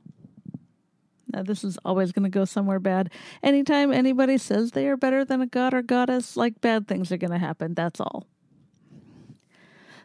Now, 1.27 1.43
this 1.43 1.63
is 1.63 1.77
always 1.83 2.11
going 2.11 2.23
to 2.23 2.29
go 2.29 2.45
somewhere 2.45 2.79
bad. 2.79 3.09
Anytime 3.43 3.91
anybody 3.91 4.37
says 4.37 4.71
they 4.71 4.87
are 4.87 4.95
better 4.95 5.25
than 5.25 5.41
a 5.41 5.47
god 5.47 5.73
or 5.73 5.81
goddess, 5.81 6.37
like 6.37 6.61
bad 6.61 6.87
things 6.87 7.11
are 7.11 7.17
going 7.17 7.31
to 7.31 7.37
happen. 7.37 7.73
That's 7.73 7.99
all. 7.99 8.27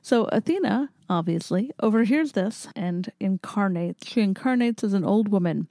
So 0.03 0.25
Athena, 0.27 0.91
obviously, 1.09 1.71
overhears 1.81 2.33
this 2.33 2.69
and 2.75 3.13
incarnates. 3.21 4.07
She 4.07 4.21
incarnates 4.21 4.83
as 4.83 4.95
an 4.95 5.05
old 5.05 5.29
woman. 5.29 5.69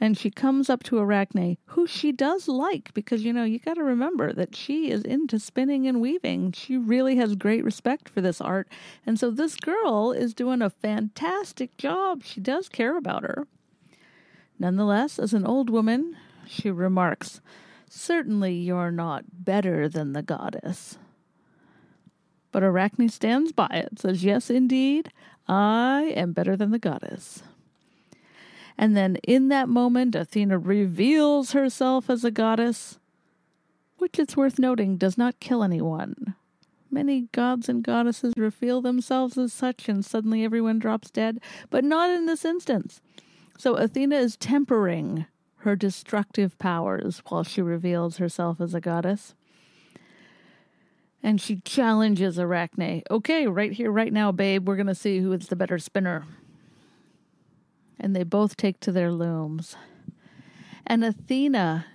And 0.00 0.18
she 0.18 0.30
comes 0.30 0.68
up 0.68 0.82
to 0.84 0.98
Arachne, 0.98 1.56
who 1.66 1.86
she 1.86 2.10
does 2.10 2.48
like, 2.48 2.92
because, 2.94 3.24
you 3.24 3.32
know, 3.32 3.44
you 3.44 3.60
got 3.60 3.74
to 3.74 3.84
remember 3.84 4.32
that 4.32 4.54
she 4.54 4.90
is 4.90 5.02
into 5.02 5.38
spinning 5.38 5.86
and 5.86 6.00
weaving. 6.00 6.52
She 6.52 6.76
really 6.76 7.16
has 7.16 7.36
great 7.36 7.64
respect 7.64 8.08
for 8.08 8.20
this 8.20 8.40
art. 8.40 8.68
And 9.06 9.18
so 9.18 9.30
this 9.30 9.54
girl 9.54 10.12
is 10.12 10.34
doing 10.34 10.60
a 10.60 10.68
fantastic 10.68 11.76
job. 11.76 12.24
She 12.24 12.40
does 12.40 12.68
care 12.68 12.98
about 12.98 13.22
her. 13.22 13.46
Nonetheless, 14.58 15.18
as 15.18 15.32
an 15.32 15.46
old 15.46 15.70
woman, 15.70 16.16
she 16.46 16.70
remarks, 16.70 17.40
Certainly 17.88 18.54
you're 18.54 18.90
not 18.90 19.44
better 19.44 19.88
than 19.88 20.14
the 20.14 20.22
goddess. 20.22 20.98
But 22.54 22.62
Arachne 22.62 23.08
stands 23.08 23.50
by 23.50 23.66
it, 23.72 23.98
says, 23.98 24.22
Yes, 24.22 24.48
indeed, 24.48 25.10
I 25.48 26.12
am 26.14 26.30
better 26.30 26.56
than 26.56 26.70
the 26.70 26.78
goddess. 26.78 27.42
And 28.78 28.96
then 28.96 29.16
in 29.24 29.48
that 29.48 29.68
moment, 29.68 30.14
Athena 30.14 30.60
reveals 30.60 31.50
herself 31.50 32.08
as 32.08 32.22
a 32.22 32.30
goddess, 32.30 33.00
which 33.98 34.20
it's 34.20 34.36
worth 34.36 34.60
noting 34.60 34.96
does 34.96 35.18
not 35.18 35.40
kill 35.40 35.64
anyone. 35.64 36.36
Many 36.92 37.22
gods 37.32 37.68
and 37.68 37.82
goddesses 37.82 38.34
reveal 38.36 38.80
themselves 38.80 39.36
as 39.36 39.52
such, 39.52 39.88
and 39.88 40.04
suddenly 40.04 40.44
everyone 40.44 40.78
drops 40.78 41.10
dead, 41.10 41.40
but 41.70 41.82
not 41.82 42.08
in 42.08 42.26
this 42.26 42.44
instance. 42.44 43.00
So 43.58 43.74
Athena 43.74 44.14
is 44.14 44.36
tempering 44.36 45.26
her 45.56 45.74
destructive 45.74 46.56
powers 46.60 47.20
while 47.26 47.42
she 47.42 47.62
reveals 47.62 48.18
herself 48.18 48.60
as 48.60 48.74
a 48.74 48.80
goddess 48.80 49.34
and 51.24 51.40
she 51.40 51.56
challenges 51.64 52.38
Arachne. 52.38 53.02
Okay, 53.10 53.46
right 53.46 53.72
here, 53.72 53.90
right 53.90 54.12
now, 54.12 54.30
babe, 54.30 54.68
we're 54.68 54.76
going 54.76 54.86
to 54.86 54.94
see 54.94 55.20
who 55.20 55.32
is 55.32 55.48
the 55.48 55.56
better 55.56 55.78
spinner. 55.78 56.26
And 57.98 58.14
they 58.14 58.24
both 58.24 58.58
take 58.58 58.78
to 58.80 58.92
their 58.92 59.10
looms. 59.10 59.74
And 60.86 61.02
Athena 61.02 61.86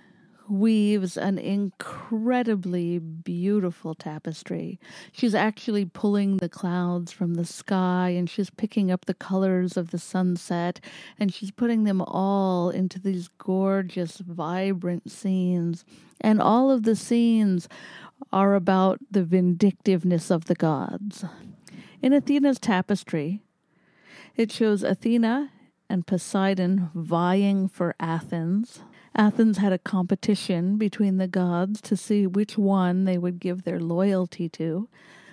weaves 0.48 1.16
an 1.16 1.38
incredibly 1.38 2.98
beautiful 2.98 3.94
tapestry. 3.94 4.80
She's 5.12 5.34
actually 5.34 5.84
pulling 5.84 6.38
the 6.38 6.48
clouds 6.48 7.12
from 7.12 7.34
the 7.34 7.44
sky 7.44 8.08
and 8.08 8.28
she's 8.28 8.50
picking 8.50 8.90
up 8.90 9.04
the 9.04 9.14
colors 9.14 9.76
of 9.76 9.92
the 9.92 9.98
sunset 9.98 10.80
and 11.20 11.32
she's 11.32 11.52
putting 11.52 11.84
them 11.84 12.02
all 12.02 12.70
into 12.70 12.98
these 12.98 13.28
gorgeous, 13.38 14.18
vibrant 14.18 15.08
scenes. 15.08 15.84
And 16.20 16.42
all 16.42 16.72
of 16.72 16.82
the 16.82 16.96
scenes 16.96 17.68
are 18.32 18.54
about 18.54 18.98
the 19.10 19.24
vindictiveness 19.24 20.30
of 20.30 20.46
the 20.46 20.54
gods. 20.54 21.24
In 22.02 22.12
Athena's 22.12 22.58
tapestry, 22.58 23.42
it 24.36 24.50
shows 24.50 24.82
Athena 24.82 25.50
and 25.88 26.06
Poseidon 26.06 26.90
vying 26.94 27.68
for 27.68 27.94
Athens. 27.98 28.80
Athens 29.14 29.58
had 29.58 29.72
a 29.72 29.78
competition 29.78 30.76
between 30.78 31.18
the 31.18 31.26
gods 31.26 31.80
to 31.82 31.96
see 31.96 32.26
which 32.26 32.56
one 32.56 33.04
they 33.04 33.18
would 33.18 33.40
give 33.40 33.64
their 33.64 33.80
loyalty 33.80 34.48
to. 34.50 34.88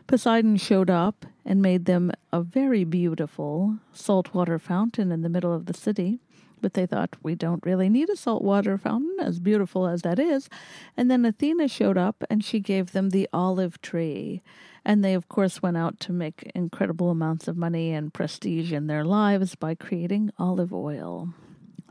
Poseidon 0.08 0.58
showed 0.58 0.90
up 0.90 1.26
and 1.46 1.62
made 1.62 1.86
them 1.86 2.12
a 2.32 2.42
very 2.42 2.84
beautiful 2.84 3.78
saltwater 3.94 4.58
fountain 4.58 5.12
in 5.12 5.22
the 5.22 5.30
middle 5.30 5.54
of 5.54 5.66
the 5.66 5.74
city. 5.74 6.20
But 6.62 6.74
they 6.74 6.86
thought, 6.86 7.16
we 7.22 7.36
don't 7.36 7.66
really 7.66 7.90
need 7.90 8.10
a 8.10 8.16
saltwater 8.16 8.78
fountain, 8.78 9.16
as 9.20 9.40
beautiful 9.40 9.88
as 9.88 10.02
that 10.02 10.20
is. 10.20 10.50
And 10.96 11.10
then 11.10 11.26
Athena 11.26 11.68
showed 11.68 11.98
up 11.98 12.24
and 12.30 12.44
she 12.44 12.60
gave 12.60 12.92
them 12.92 13.12
the 13.12 13.30
olive 13.32 13.82
tree. 13.82 14.42
And 14.84 15.04
they, 15.04 15.14
of 15.14 15.30
course, 15.30 15.62
went 15.62 15.78
out 15.78 16.00
to 16.02 16.14
make 16.14 16.52
incredible 16.56 17.12
amounts 17.12 17.48
of 17.48 17.58
money 17.58 17.94
and 17.94 18.14
prestige 18.14 18.72
in 18.72 18.88
their 18.88 19.04
lives 19.04 19.54
by 19.56 19.76
creating 19.76 20.32
olive 20.40 20.74
oil. 20.74 21.34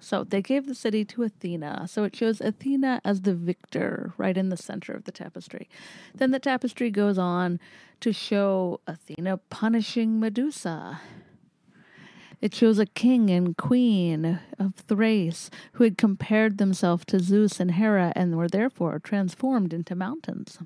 So 0.01 0.25
they 0.25 0.43
gave 0.43 0.67
the 0.67 0.75
city 0.75 1.05
to 1.07 1.23
Athena. 1.23 1.87
So 1.89 2.05
it 2.05 2.15
shows 2.15 2.41
Athena 2.41 3.01
as 3.05 3.23
the 3.23 3.35
victor 3.35 4.13
right 4.17 4.37
in 4.37 4.51
the 4.51 4.57
center 4.57 4.93
of 4.93 5.05
the 5.05 5.13
tapestry. 5.13 5.69
Then 6.15 6.31
the 6.31 6.39
tapestry 6.39 6.91
goes 6.91 7.19
on 7.19 7.61
to 8.01 8.13
show 8.13 8.81
Athena 8.87 9.39
punishing 9.51 10.21
Medusa 10.21 11.01
it 12.41 12.55
shows 12.55 12.79
a 12.79 12.87
king 12.87 13.31
and 13.31 13.57
queen 13.57 14.41
of 14.59 14.75
Thrace 14.75 15.51
who 15.73 15.85
had 15.85 15.99
compared 15.99 16.59
themselves 16.59 17.05
to 17.07 17.21
Zeus 17.21 17.61
and 17.61 17.73
Hera 17.73 18.13
and 18.15 18.37
were 18.37 18.49
therefore 18.49 18.99
transformed 18.99 19.73
into 19.73 19.95
mountains. 19.95 20.59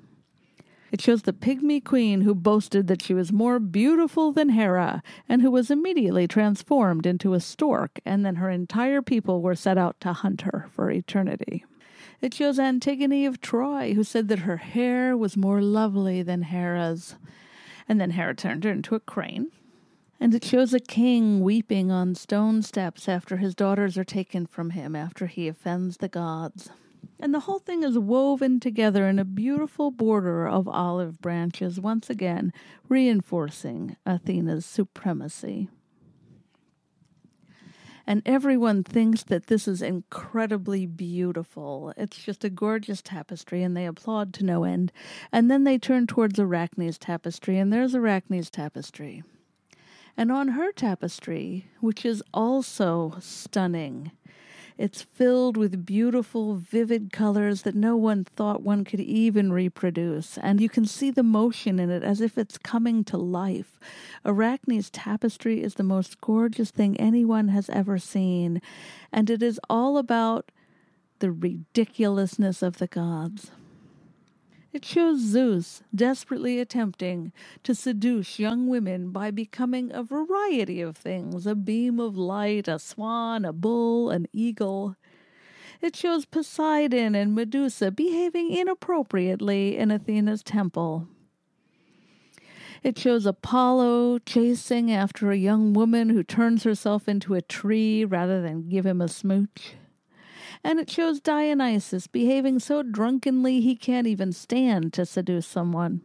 It 0.91 0.99
shows 0.99 1.21
the 1.21 1.31
pygmy 1.31 1.83
queen 1.83 2.21
who 2.21 2.35
boasted 2.35 2.87
that 2.87 3.01
she 3.01 3.13
was 3.13 3.31
more 3.31 3.59
beautiful 3.59 4.33
than 4.33 4.49
Hera 4.49 5.01
and 5.29 5.41
who 5.41 5.49
was 5.49 5.71
immediately 5.71 6.27
transformed 6.27 7.05
into 7.05 7.33
a 7.33 7.39
stork, 7.39 8.01
and 8.05 8.25
then 8.25 8.35
her 8.35 8.49
entire 8.49 9.01
people 9.01 9.41
were 9.41 9.55
set 9.55 9.77
out 9.77 9.99
to 10.01 10.11
hunt 10.11 10.41
her 10.41 10.67
for 10.73 10.91
eternity. 10.91 11.63
It 12.19 12.33
shows 12.33 12.59
Antigone 12.59 13.25
of 13.25 13.39
Troy, 13.39 13.93
who 13.93 14.03
said 14.03 14.27
that 14.27 14.39
her 14.39 14.57
hair 14.57 15.15
was 15.15 15.37
more 15.37 15.61
lovely 15.61 16.21
than 16.21 16.41
Hera's. 16.43 17.15
And 17.87 17.99
then 17.99 18.11
Hera 18.11 18.35
turned 18.35 18.65
her 18.65 18.71
into 18.71 18.93
a 18.93 18.99
crane, 18.99 19.47
and 20.21 20.35
it 20.35 20.45
shows 20.45 20.71
a 20.71 20.79
king 20.79 21.41
weeping 21.41 21.91
on 21.91 22.13
stone 22.13 22.61
steps 22.61 23.09
after 23.09 23.37
his 23.37 23.55
daughters 23.55 23.97
are 23.97 24.03
taken 24.03 24.45
from 24.45 24.69
him 24.69 24.95
after 24.95 25.25
he 25.25 25.47
offends 25.47 25.97
the 25.97 26.07
gods. 26.07 26.69
And 27.19 27.33
the 27.33 27.41
whole 27.41 27.57
thing 27.57 27.81
is 27.81 27.97
woven 27.97 28.59
together 28.59 29.07
in 29.07 29.17
a 29.17 29.25
beautiful 29.25 29.89
border 29.89 30.47
of 30.47 30.67
olive 30.67 31.19
branches, 31.21 31.79
once 31.79 32.07
again 32.07 32.53
reinforcing 32.87 33.97
Athena's 34.05 34.63
supremacy. 34.63 35.69
And 38.05 38.21
everyone 38.23 38.83
thinks 38.83 39.23
that 39.23 39.47
this 39.47 39.67
is 39.67 39.81
incredibly 39.81 40.85
beautiful. 40.85 41.93
It's 41.97 42.17
just 42.17 42.43
a 42.43 42.49
gorgeous 42.49 43.01
tapestry, 43.01 43.63
and 43.63 43.75
they 43.75 43.87
applaud 43.87 44.33
to 44.35 44.45
no 44.45 44.65
end. 44.65 44.91
And 45.31 45.49
then 45.49 45.63
they 45.63 45.79
turn 45.79 46.05
towards 46.05 46.37
Arachne's 46.37 46.99
tapestry, 46.99 47.57
and 47.57 47.73
there's 47.73 47.95
Arachne's 47.95 48.51
tapestry. 48.51 49.23
And 50.17 50.31
on 50.31 50.49
her 50.49 50.71
tapestry, 50.71 51.67
which 51.79 52.05
is 52.05 52.23
also 52.33 53.15
stunning, 53.19 54.11
it's 54.77 55.03
filled 55.03 55.57
with 55.57 55.85
beautiful, 55.85 56.55
vivid 56.55 57.11
colors 57.11 57.61
that 57.61 57.75
no 57.75 57.95
one 57.95 58.23
thought 58.23 58.63
one 58.63 58.83
could 58.83 58.99
even 58.99 59.53
reproduce, 59.53 60.37
and 60.39 60.59
you 60.59 60.69
can 60.69 60.85
see 60.85 61.11
the 61.11 61.21
motion 61.21 61.79
in 61.79 61.91
it 61.91 62.03
as 62.03 62.19
if 62.19 62.35
it's 62.37 62.57
coming 62.57 63.03
to 63.03 63.17
life. 63.17 63.79
Arachne's 64.25 64.89
tapestry 64.89 65.61
is 65.61 65.75
the 65.75 65.83
most 65.83 66.19
gorgeous 66.19 66.71
thing 66.71 66.97
anyone 66.97 67.49
has 67.49 67.69
ever 67.69 67.99
seen, 67.99 68.59
and 69.11 69.29
it 69.29 69.43
is 69.43 69.59
all 69.69 69.99
about 69.99 70.51
the 71.19 71.31
ridiculousness 71.31 72.63
of 72.63 72.77
the 72.77 72.87
gods. 72.87 73.51
It 74.73 74.85
shows 74.85 75.19
Zeus 75.19 75.83
desperately 75.93 76.59
attempting 76.59 77.33
to 77.63 77.75
seduce 77.75 78.39
young 78.39 78.67
women 78.67 79.11
by 79.11 79.31
becoming 79.31 79.91
a 79.91 80.03
variety 80.03 80.81
of 80.81 80.95
things 80.95 81.45
a 81.45 81.55
beam 81.55 81.99
of 81.99 82.17
light, 82.17 82.67
a 82.69 82.79
swan, 82.79 83.43
a 83.43 83.51
bull, 83.53 84.09
an 84.09 84.27
eagle. 84.31 84.95
It 85.81 85.95
shows 85.95 86.25
Poseidon 86.25 87.15
and 87.15 87.35
Medusa 87.35 87.91
behaving 87.91 88.51
inappropriately 88.53 89.77
in 89.77 89.91
Athena's 89.91 90.43
temple. 90.43 91.07
It 92.83 92.97
shows 92.97 93.25
Apollo 93.25 94.19
chasing 94.19 94.91
after 94.91 95.31
a 95.31 95.37
young 95.37 95.73
woman 95.73 96.09
who 96.09 96.23
turns 96.23 96.63
herself 96.63 97.09
into 97.09 97.35
a 97.35 97.41
tree 97.41 98.05
rather 98.05 98.41
than 98.41 98.69
give 98.69 98.85
him 98.85 99.01
a 99.01 99.07
smooch 99.07 99.75
and 100.63 100.79
it 100.79 100.89
shows 100.89 101.19
Dionysus 101.19 102.07
behaving 102.07 102.59
so 102.59 102.83
drunkenly 102.83 103.61
he 103.61 103.75
can't 103.75 104.07
even 104.07 104.31
stand 104.31 104.93
to 104.93 105.05
seduce 105.05 105.47
someone. 105.47 106.01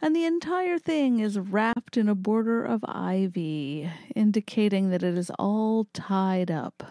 And 0.00 0.14
the 0.14 0.24
entire 0.24 0.78
thing 0.78 1.20
is 1.20 1.38
wrapped 1.38 1.96
in 1.96 2.08
a 2.08 2.14
border 2.14 2.64
of 2.64 2.84
ivy, 2.86 3.90
indicating 4.14 4.90
that 4.90 5.02
it 5.02 5.16
is 5.16 5.30
all 5.38 5.86
tied 5.92 6.50
up. 6.50 6.82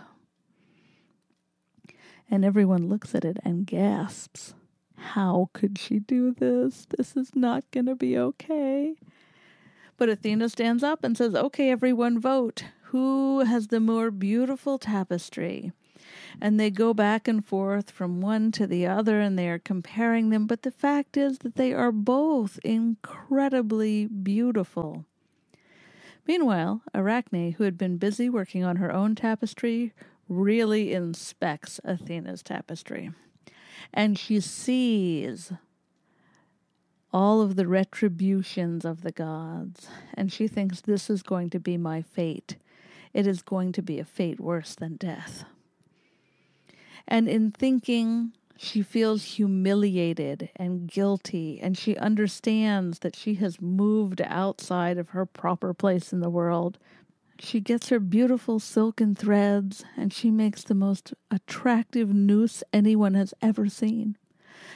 And 2.30 2.44
everyone 2.44 2.90
looks 2.90 3.14
at 3.14 3.26
it 3.26 3.38
and 3.44 3.68
gasps. 3.68 4.56
How 4.98 5.50
could 5.54 5.78
she 5.78 6.00
do 6.00 6.34
this? 6.34 6.88
This 6.98 7.16
is 7.16 7.36
not 7.36 7.70
going 7.72 7.86
to 7.88 7.96
be 7.96 8.18
okay. 8.18 8.96
But 9.98 10.10
Athena 10.10 10.50
stands 10.50 10.82
up 10.84 11.04
and 11.04 11.16
says, 11.16 11.36
Okay, 11.36 11.70
everyone, 11.70 12.20
vote. 12.20 12.64
Who 12.86 13.42
has 13.42 13.68
the 13.68 13.80
more 13.80 14.10
beautiful 14.12 14.80
tapestry? 14.80 15.72
And 16.42 16.60
they 16.60 16.70
go 16.70 16.94
back 16.94 17.28
and 17.28 17.46
forth 17.46 17.92
from 17.92 18.22
one 18.22 18.52
to 18.54 18.68
the 18.68 18.86
other 18.86 19.20
and 19.20 19.38
they 19.38 19.50
are 19.50 19.60
comparing 19.60 20.30
them. 20.30 20.48
But 20.48 20.64
the 20.64 20.72
fact 20.72 21.18
is 21.18 21.40
that 21.40 21.56
they 21.56 21.74
are 21.74 21.92
both 21.92 22.60
incredibly 22.64 24.08
beautiful. 24.08 25.06
Meanwhile, 26.26 26.82
Arachne, 26.94 27.54
who 27.54 27.64
had 27.64 27.78
been 27.78 27.98
busy 27.98 28.30
working 28.30 28.64
on 28.64 28.78
her 28.78 28.92
own 28.94 29.16
tapestry, 29.16 29.94
really 30.30 30.94
inspects 30.94 31.80
Athena's 31.84 32.42
tapestry. 32.42 33.12
And 33.94 34.18
she 34.18 34.40
sees 34.40 35.52
all 37.12 37.42
of 37.42 37.56
the 37.56 37.68
retributions 37.68 38.86
of 38.86 39.02
the 39.02 39.12
gods, 39.12 39.88
and 40.16 40.32
she 40.34 40.48
thinks 40.48 40.82
this 40.82 41.10
is 41.10 41.22
going 41.22 41.50
to 41.52 41.60
be 41.60 41.78
my 41.78 42.02
fate. 42.02 42.56
It 43.14 43.28
is 43.28 43.44
going 43.44 43.72
to 43.74 43.84
be 43.84 44.00
a 44.00 44.06
fate 44.06 44.40
worse 44.40 44.74
than 44.74 44.96
death. 44.96 45.46
And 47.08 47.28
in 47.28 47.52
thinking, 47.52 48.34
she 48.58 48.82
feels 48.82 49.24
humiliated 49.24 50.50
and 50.56 50.88
guilty, 50.88 51.60
and 51.62 51.78
she 51.78 51.98
understands 51.98 53.00
that 53.00 53.16
she 53.16 53.36
has 53.36 53.62
moved 53.62 54.22
outside 54.22 54.98
of 54.98 55.10
her 55.10 55.26
proper 55.26 55.74
place 55.74 56.14
in 56.14 56.22
the 56.22 56.30
world. 56.30 56.78
She 57.40 57.60
gets 57.60 57.90
her 57.90 58.00
beautiful 58.00 58.60
silken 58.60 59.16
threads, 59.16 59.84
and 59.98 60.14
she 60.14 60.32
makes 60.32 60.64
the 60.64 60.76
most 60.76 61.14
attractive 61.30 62.14
noose 62.14 62.64
anyone 62.72 63.16
has 63.16 63.34
ever 63.42 63.68
seen. 63.68 64.18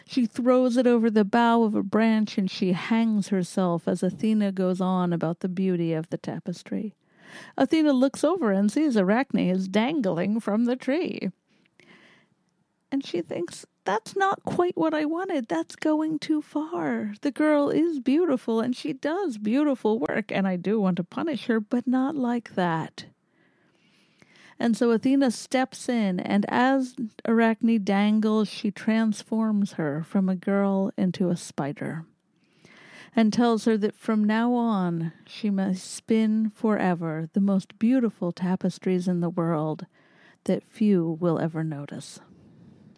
She 0.06 0.26
throws 0.26 0.76
it 0.78 0.88
over 0.88 1.10
the 1.10 1.26
bough 1.26 1.64
of 1.64 1.76
a 1.76 1.84
branch 1.84 2.38
and 2.38 2.50
she 2.50 2.74
hangs 2.74 3.30
herself 3.30 3.88
as 3.88 4.04
Athena 4.04 4.52
goes 4.52 4.82
on 4.82 5.14
about 5.14 5.40
the 5.40 5.50
beauty 5.50 5.94
of 5.94 6.10
the 6.10 6.18
tapestry. 6.18 6.94
Athena 7.58 7.94
looks 7.94 8.24
over 8.24 8.52
and 8.52 8.72
sees 8.72 8.98
Arachne 8.98 9.50
is 9.50 9.68
dangling 9.68 10.40
from 10.40 10.66
the 10.66 10.76
tree. 10.76 11.30
And 12.92 13.06
she 13.06 13.22
thinks, 13.22 13.66
that's 13.84 14.16
not 14.16 14.44
quite 14.44 14.78
what 14.78 14.94
I 14.94 15.06
wanted. 15.06 15.48
That's 15.48 15.76
going 15.76 16.20
too 16.20 16.42
far. 16.42 17.14
The 17.22 17.32
girl 17.32 17.70
is 17.70 18.00
beautiful 18.00 18.62
and 18.62 18.76
she 18.76 18.94
does 18.94 19.38
beautiful 19.38 20.00
work, 20.00 20.32
and 20.32 20.48
I 20.48 20.56
do 20.56 20.80
want 20.80 20.98
to 20.98 21.04
punish 21.04 21.46
her, 21.46 21.60
but 21.60 21.88
not 21.88 22.16
like 22.16 22.56
that. 22.56 23.06
And 24.60 24.76
so 24.76 24.92
Athena 24.92 25.32
steps 25.32 25.88
in, 25.88 26.20
and 26.20 26.46
as 26.50 26.96
Arachne 27.26 27.84
dangles, 27.84 28.50
she 28.50 28.72
transforms 28.72 29.74
her 29.74 30.04
from 30.04 30.30
a 30.30 30.36
girl 30.36 30.92
into 30.98 31.30
a 31.30 31.38
spider 31.38 32.06
and 33.16 33.34
tells 33.34 33.66
her 33.66 33.78
that 33.78 33.96
from 33.96 34.24
now 34.24 34.54
on 34.54 35.12
she 35.26 35.50
must 35.50 35.92
spin 35.92 36.52
forever 36.54 37.30
the 37.34 37.42
most 37.42 37.78
beautiful 37.80 38.32
tapestries 38.32 39.08
in 39.08 39.22
the 39.22 39.30
world 39.30 39.86
that 40.46 40.64
few 40.64 41.18
will 41.20 41.40
ever 41.40 41.64
notice. 41.64 42.20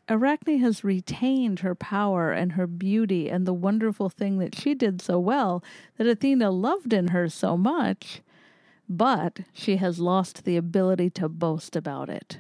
Arachne 0.09 0.57
has 0.59 0.83
retained 0.83 1.59
her 1.59 1.75
power 1.75 2.31
and 2.31 2.53
her 2.53 2.65
beauty 2.65 3.29
and 3.29 3.45
the 3.45 3.53
wonderful 3.53 4.09
thing 4.09 4.39
that 4.39 4.55
she 4.55 4.73
did 4.73 5.01
so 5.01 5.19
well 5.19 5.63
that 5.97 6.07
Athena 6.07 6.49
loved 6.49 6.93
in 6.93 7.09
her 7.09 7.29
so 7.29 7.55
much, 7.55 8.21
but 8.89 9.41
she 9.53 9.75
has 9.75 9.99
lost 9.99 10.45
the 10.45 10.57
ability 10.57 11.11
to 11.11 11.29
boast 11.29 11.75
about 11.75 12.09
it. 12.09 12.39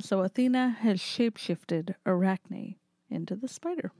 So 0.00 0.20
Athena 0.20 0.76
has 0.80 1.00
shapeshifted 1.00 1.94
Arachne 2.04 2.76
into 3.08 3.34
the 3.34 3.48
spider. 3.48 3.92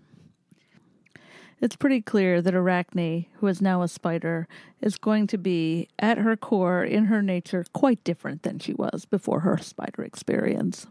It's 1.59 1.77
pretty 1.77 2.03
clear 2.03 2.43
that 2.43 2.55
Arachne, 2.55 3.25
who 3.37 3.47
is 3.47 3.63
now 3.63 3.81
a 3.81 3.89
spider, 3.89 4.47
is 4.83 4.99
going 4.99 5.27
to 5.29 5.39
be, 5.39 5.89
at 5.99 6.19
her 6.19 6.37
core, 6.37 6.85
in 6.85 7.07
her 7.07 7.23
nature, 7.23 7.65
quite 7.73 8.05
different 8.05 8.43
than 8.43 8.59
she 8.59 8.75
was 8.75 9.07
before 9.07 9.41
her 9.41 9.57
spider 9.57 10.03
experience. 10.03 10.87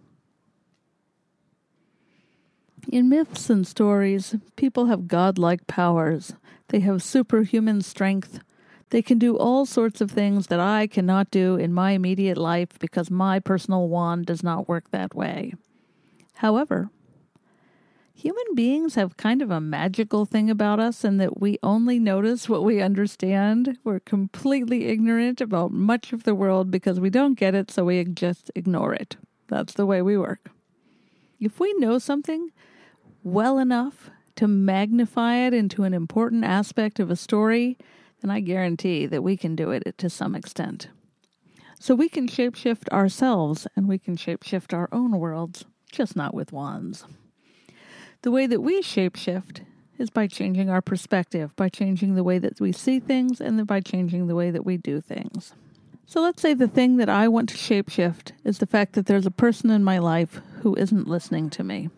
In 2.88 3.10
myths 3.10 3.50
and 3.50 3.66
stories, 3.66 4.36
people 4.56 4.86
have 4.86 5.08
godlike 5.08 5.66
powers. 5.66 6.34
They 6.68 6.82
have 6.82 7.02
superhuman 7.02 7.82
strength. 7.82 8.40
They 8.92 9.02
can 9.02 9.18
do 9.18 9.38
all 9.38 9.66
sorts 9.66 10.02
of 10.02 10.12
things 10.12 10.48
that 10.48 10.60
I 10.60 10.86
cannot 10.86 11.32
do 11.32 11.56
in 11.56 11.74
my 11.74 11.92
immediate 11.92 12.38
life 12.38 12.78
because 12.80 13.10
my 13.10 13.40
personal 13.40 13.90
wand 13.90 14.28
does 14.28 14.44
not 14.44 14.68
work 14.68 14.92
that 14.92 15.16
way. 15.16 15.56
However, 16.36 16.92
human 18.14 18.54
beings 18.54 18.94
have 18.96 19.18
kind 19.18 19.42
of 19.42 19.50
a 19.50 19.60
magical 19.60 20.26
thing 20.26 20.52
about 20.52 20.80
us 20.80 21.04
in 21.04 21.18
that 21.18 21.42
we 21.42 21.58
only 21.64 21.98
notice 21.98 22.48
what 22.48 22.64
we 22.64 22.82
understand. 22.82 23.80
We're 23.84 24.00
completely 24.00 24.86
ignorant 24.86 25.42
about 25.42 25.72
much 25.72 26.14
of 26.14 26.24
the 26.24 26.36
world 26.36 26.70
because 26.70 27.00
we 27.00 27.10
don't 27.10 27.34
get 27.34 27.56
it, 27.56 27.72
so 27.72 27.86
we 27.86 28.04
just 28.06 28.52
ignore 28.54 28.94
it. 28.94 29.18
That's 29.48 29.74
the 29.74 29.88
way 29.88 30.04
we 30.04 30.18
work. 30.18 30.52
If 31.40 31.60
we 31.60 31.74
know 31.74 31.98
something, 31.98 32.52
well 33.26 33.58
enough 33.58 34.12
to 34.36 34.48
magnify 34.48 35.38
it 35.38 35.54
into 35.54 35.84
an 35.84 35.94
important 35.94 36.46
aspect 36.46 37.00
of 37.00 37.10
a 37.10 37.16
story, 37.16 37.78
then 38.22 38.30
I 38.30 38.40
guarantee 38.40 39.08
that 39.08 39.24
we 39.24 39.36
can 39.36 39.56
do 39.56 39.72
it 39.72 39.98
to 39.98 40.10
some 40.10 40.36
extent. 40.36 40.90
So 41.80 41.96
we 41.96 42.08
can 42.08 42.28
shapeshift 42.28 42.88
ourselves 42.90 43.68
and 43.76 43.88
we 43.88 43.98
can 43.98 44.16
shapeshift 44.16 44.74
our 44.74 44.88
own 44.92 45.20
worlds, 45.20 45.66
just 45.92 46.16
not 46.16 46.34
with 46.34 46.54
wands. 46.54 47.06
The 48.22 48.32
way 48.32 48.48
that 48.48 48.62
we 48.62 48.82
shapeshift 48.82 49.66
is 49.98 50.10
by 50.10 50.28
changing 50.28 50.70
our 50.70 50.82
perspective, 50.82 51.56
by 51.56 51.70
changing 51.70 52.16
the 52.16 52.24
way 52.24 52.38
that 52.38 52.60
we 52.60 52.72
see 52.72 53.00
things, 53.00 53.42
and 53.42 53.66
by 53.66 53.80
changing 53.80 54.28
the 54.28 54.36
way 54.36 54.52
that 54.52 54.66
we 54.66 54.78
do 54.78 55.02
things. 55.02 55.54
So 56.06 56.22
let's 56.22 56.42
say 56.42 56.54
the 56.54 56.68
thing 56.68 56.98
that 56.98 57.10
I 57.10 57.28
want 57.28 57.50
to 57.50 57.56
shapeshift 57.56 58.34
is 58.44 58.60
the 58.60 58.68
fact 58.68 58.94
that 58.94 59.08
there's 59.08 59.26
a 59.26 59.32
person 59.32 59.72
in 59.72 59.84
my 59.84 59.98
life 59.98 60.42
who 60.62 60.76
isn't 60.76 61.08
listening 61.08 61.50
to 61.52 61.64
me. 61.64 61.90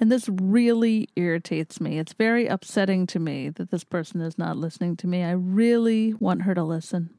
And 0.00 0.10
this 0.10 0.30
really 0.30 1.10
irritates 1.14 1.78
me. 1.78 1.98
It's 1.98 2.14
very 2.14 2.46
upsetting 2.46 3.06
to 3.08 3.18
me 3.18 3.50
that 3.50 3.70
this 3.70 3.84
person 3.84 4.22
is 4.22 4.38
not 4.38 4.56
listening 4.56 4.96
to 4.96 5.06
me. 5.06 5.22
I 5.22 5.32
really 5.32 6.14
want 6.14 6.42
her 6.42 6.54
to 6.54 6.64
listen. 6.64 7.10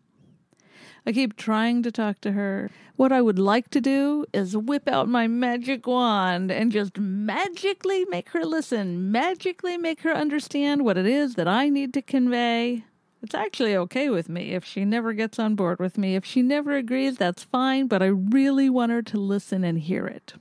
I 1.05 1.11
keep 1.11 1.35
trying 1.35 1.83
to 1.83 1.91
talk 1.91 2.21
to 2.21 2.31
her. 2.31 2.71
What 2.95 3.11
I 3.11 3.21
would 3.21 3.39
like 3.39 3.69
to 3.71 3.81
do 3.81 4.25
is 4.33 4.57
whip 4.57 4.87
out 4.87 5.07
my 5.07 5.27
magic 5.27 5.85
wand 5.85 6.51
and 6.51 6.71
just 6.71 6.97
magically 6.97 8.05
make 8.05 8.29
her 8.29 8.45
listen, 8.45 9.11
magically 9.11 9.77
make 9.77 10.01
her 10.01 10.13
understand 10.13 10.83
what 10.83 10.97
it 10.97 11.05
is 11.05 11.35
that 11.35 11.47
I 11.47 11.69
need 11.69 11.93
to 11.93 12.01
convey. 12.01 12.83
It's 13.21 13.35
actually 13.35 13.75
okay 13.75 14.09
with 14.09 14.27
me 14.27 14.53
if 14.53 14.65
she 14.65 14.85
never 14.85 15.13
gets 15.13 15.37
on 15.37 15.53
board 15.53 15.79
with 15.79 15.99
me. 15.99 16.15
If 16.15 16.25
she 16.25 16.41
never 16.41 16.75
agrees, 16.75 17.17
that's 17.17 17.43
fine, 17.43 17.85
but 17.85 18.01
I 18.01 18.07
really 18.07 18.69
want 18.69 18.91
her 18.91 19.03
to 19.03 19.17
listen 19.17 19.63
and 19.63 19.77
hear 19.77 20.07
it. 20.07 20.33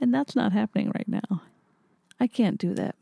And 0.00 0.12
that's 0.12 0.36
not 0.36 0.52
happening 0.52 0.90
right 0.94 1.08
now. 1.08 1.42
I 2.20 2.26
can't 2.26 2.58
do 2.58 2.74
that. 2.74 2.96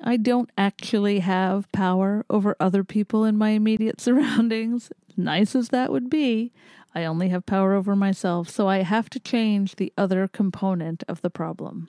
I 0.00 0.16
don't 0.16 0.50
actually 0.56 1.20
have 1.20 1.70
power 1.72 2.24
over 2.30 2.56
other 2.60 2.84
people 2.84 3.24
in 3.24 3.36
my 3.36 3.50
immediate 3.50 4.00
surroundings. 4.00 4.90
Nice 5.16 5.54
as 5.56 5.70
that 5.70 5.90
would 5.90 6.08
be, 6.08 6.52
I 6.94 7.04
only 7.04 7.28
have 7.28 7.46
power 7.46 7.74
over 7.74 7.94
myself, 7.94 8.48
so 8.48 8.68
I 8.68 8.78
have 8.78 9.10
to 9.10 9.20
change 9.20 9.76
the 9.76 9.92
other 9.98 10.28
component 10.28 11.02
of 11.08 11.22
the 11.22 11.30
problem. 11.30 11.88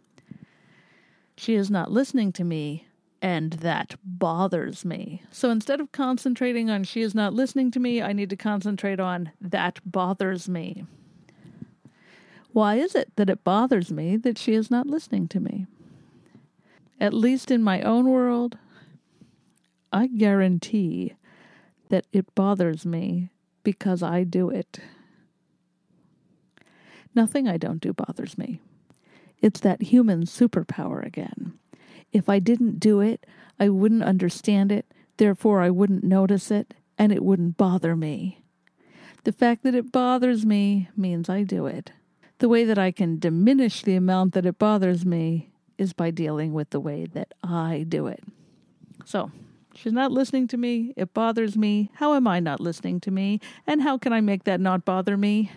She 1.37 1.55
is 1.55 1.71
not 1.71 1.91
listening 1.91 2.31
to 2.33 2.43
me, 2.43 2.87
and 3.21 3.53
that 3.53 3.95
bothers 4.03 4.83
me. 4.83 5.23
So 5.31 5.49
instead 5.51 5.79
of 5.79 5.91
concentrating 5.91 6.69
on 6.69 6.83
she 6.83 7.01
is 7.01 7.15
not 7.15 7.33
listening 7.33 7.71
to 7.71 7.79
me, 7.79 8.01
I 8.01 8.13
need 8.13 8.29
to 8.31 8.35
concentrate 8.35 8.99
on 8.99 9.31
that 9.39 9.79
bothers 9.85 10.49
me. 10.49 10.85
Why 12.51 12.75
is 12.75 12.95
it 12.95 13.15
that 13.15 13.29
it 13.29 13.43
bothers 13.43 13.91
me 13.91 14.17
that 14.17 14.37
she 14.37 14.53
is 14.53 14.71
not 14.71 14.87
listening 14.87 15.27
to 15.29 15.39
me? 15.39 15.67
At 16.99 17.13
least 17.13 17.51
in 17.51 17.61
my 17.61 17.81
own 17.81 18.09
world, 18.09 18.57
I 19.93 20.07
guarantee 20.07 21.13
that 21.89 22.05
it 22.11 22.33
bothers 22.35 22.85
me 22.85 23.29
because 23.63 24.03
I 24.03 24.23
do 24.23 24.49
it. 24.49 24.79
Nothing 27.15 27.47
I 27.47 27.57
don't 27.57 27.81
do 27.81 27.93
bothers 27.93 28.37
me. 28.37 28.61
It's 29.41 29.59
that 29.61 29.81
human 29.83 30.25
superpower 30.25 31.05
again. 31.05 31.53
If 32.11 32.29
I 32.29 32.39
didn't 32.39 32.79
do 32.79 32.99
it, 32.99 33.25
I 33.59 33.69
wouldn't 33.69 34.03
understand 34.03 34.71
it, 34.71 34.85
therefore, 35.17 35.61
I 35.61 35.69
wouldn't 35.69 36.03
notice 36.03 36.51
it, 36.51 36.73
and 36.97 37.11
it 37.11 37.23
wouldn't 37.23 37.57
bother 37.57 37.95
me. 37.95 38.41
The 39.23 39.31
fact 39.31 39.63
that 39.63 39.75
it 39.75 39.91
bothers 39.91 40.45
me 40.45 40.89
means 40.95 41.29
I 41.29 41.43
do 41.43 41.65
it. 41.65 41.91
The 42.39 42.49
way 42.49 42.63
that 42.65 42.77
I 42.77 42.91
can 42.91 43.19
diminish 43.19 43.81
the 43.81 43.95
amount 43.95 44.33
that 44.33 44.45
it 44.45 44.57
bothers 44.57 45.05
me 45.05 45.51
is 45.77 45.93
by 45.93 46.09
dealing 46.09 46.53
with 46.53 46.69
the 46.71 46.79
way 46.79 47.05
that 47.13 47.33
I 47.43 47.85
do 47.87 48.07
it. 48.07 48.23
So, 49.05 49.31
she's 49.75 49.93
not 49.93 50.11
listening 50.11 50.47
to 50.47 50.57
me. 50.57 50.93
It 50.95 51.13
bothers 51.13 51.57
me. 51.57 51.91
How 51.95 52.13
am 52.13 52.27
I 52.27 52.39
not 52.39 52.61
listening 52.61 53.01
to 53.01 53.11
me? 53.11 53.41
And 53.67 53.81
how 53.81 53.97
can 53.97 54.13
I 54.13 54.21
make 54.21 54.45
that 54.45 54.61
not 54.61 54.85
bother 54.85 55.17
me? 55.17 55.51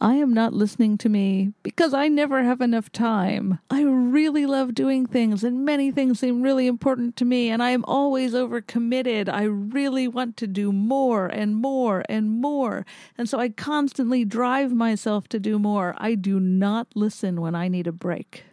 I 0.00 0.14
am 0.14 0.32
not 0.32 0.52
listening 0.54 0.96
to 0.98 1.08
me 1.08 1.54
because 1.64 1.92
I 1.92 2.06
never 2.06 2.44
have 2.44 2.60
enough 2.60 2.92
time. 2.92 3.58
I 3.68 3.82
really 3.82 4.46
love 4.46 4.72
doing 4.72 5.06
things, 5.06 5.42
and 5.42 5.64
many 5.64 5.90
things 5.90 6.20
seem 6.20 6.40
really 6.40 6.68
important 6.68 7.16
to 7.16 7.24
me, 7.24 7.50
and 7.50 7.60
I 7.60 7.70
am 7.70 7.84
always 7.84 8.32
overcommitted. 8.32 9.28
I 9.28 9.42
really 9.42 10.06
want 10.06 10.36
to 10.36 10.46
do 10.46 10.70
more 10.70 11.26
and 11.26 11.56
more 11.56 12.04
and 12.08 12.30
more. 12.30 12.86
And 13.16 13.28
so 13.28 13.40
I 13.40 13.48
constantly 13.48 14.24
drive 14.24 14.72
myself 14.72 15.28
to 15.30 15.40
do 15.40 15.58
more. 15.58 15.96
I 15.98 16.14
do 16.14 16.38
not 16.38 16.86
listen 16.94 17.40
when 17.40 17.56
I 17.56 17.66
need 17.66 17.88
a 17.88 17.92
break. 17.92 18.44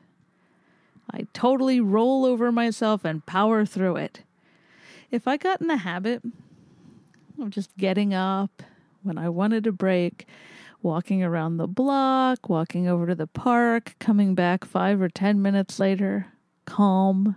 I 1.12 1.28
totally 1.34 1.80
roll 1.80 2.26
over 2.26 2.52
myself 2.52 3.06
and 3.06 3.24
power 3.28 3.68
through 3.68 3.98
it. 3.98 4.24
If 5.12 5.28
I 5.28 5.38
got 5.38 5.62
in 5.62 5.68
the 5.68 5.78
habit 5.78 6.24
of 7.40 7.52
just 7.52 7.78
getting 7.78 8.16
up 8.16 8.64
when 9.04 9.20
I 9.20 9.30
wanted 9.30 9.68
a 9.68 9.72
break, 9.72 10.28
walking 10.86 11.24
around 11.24 11.58
the 11.58 11.68
block, 11.68 12.48
walking 12.48 12.88
over 12.88 13.08
to 13.08 13.16
the 13.16 13.28
park, 13.28 13.96
coming 14.00 14.36
back 14.36 14.64
five 14.64 15.02
or 15.02 15.10
ten 15.10 15.42
minutes 15.42 15.80
later, 15.80 16.28
calm, 16.66 17.36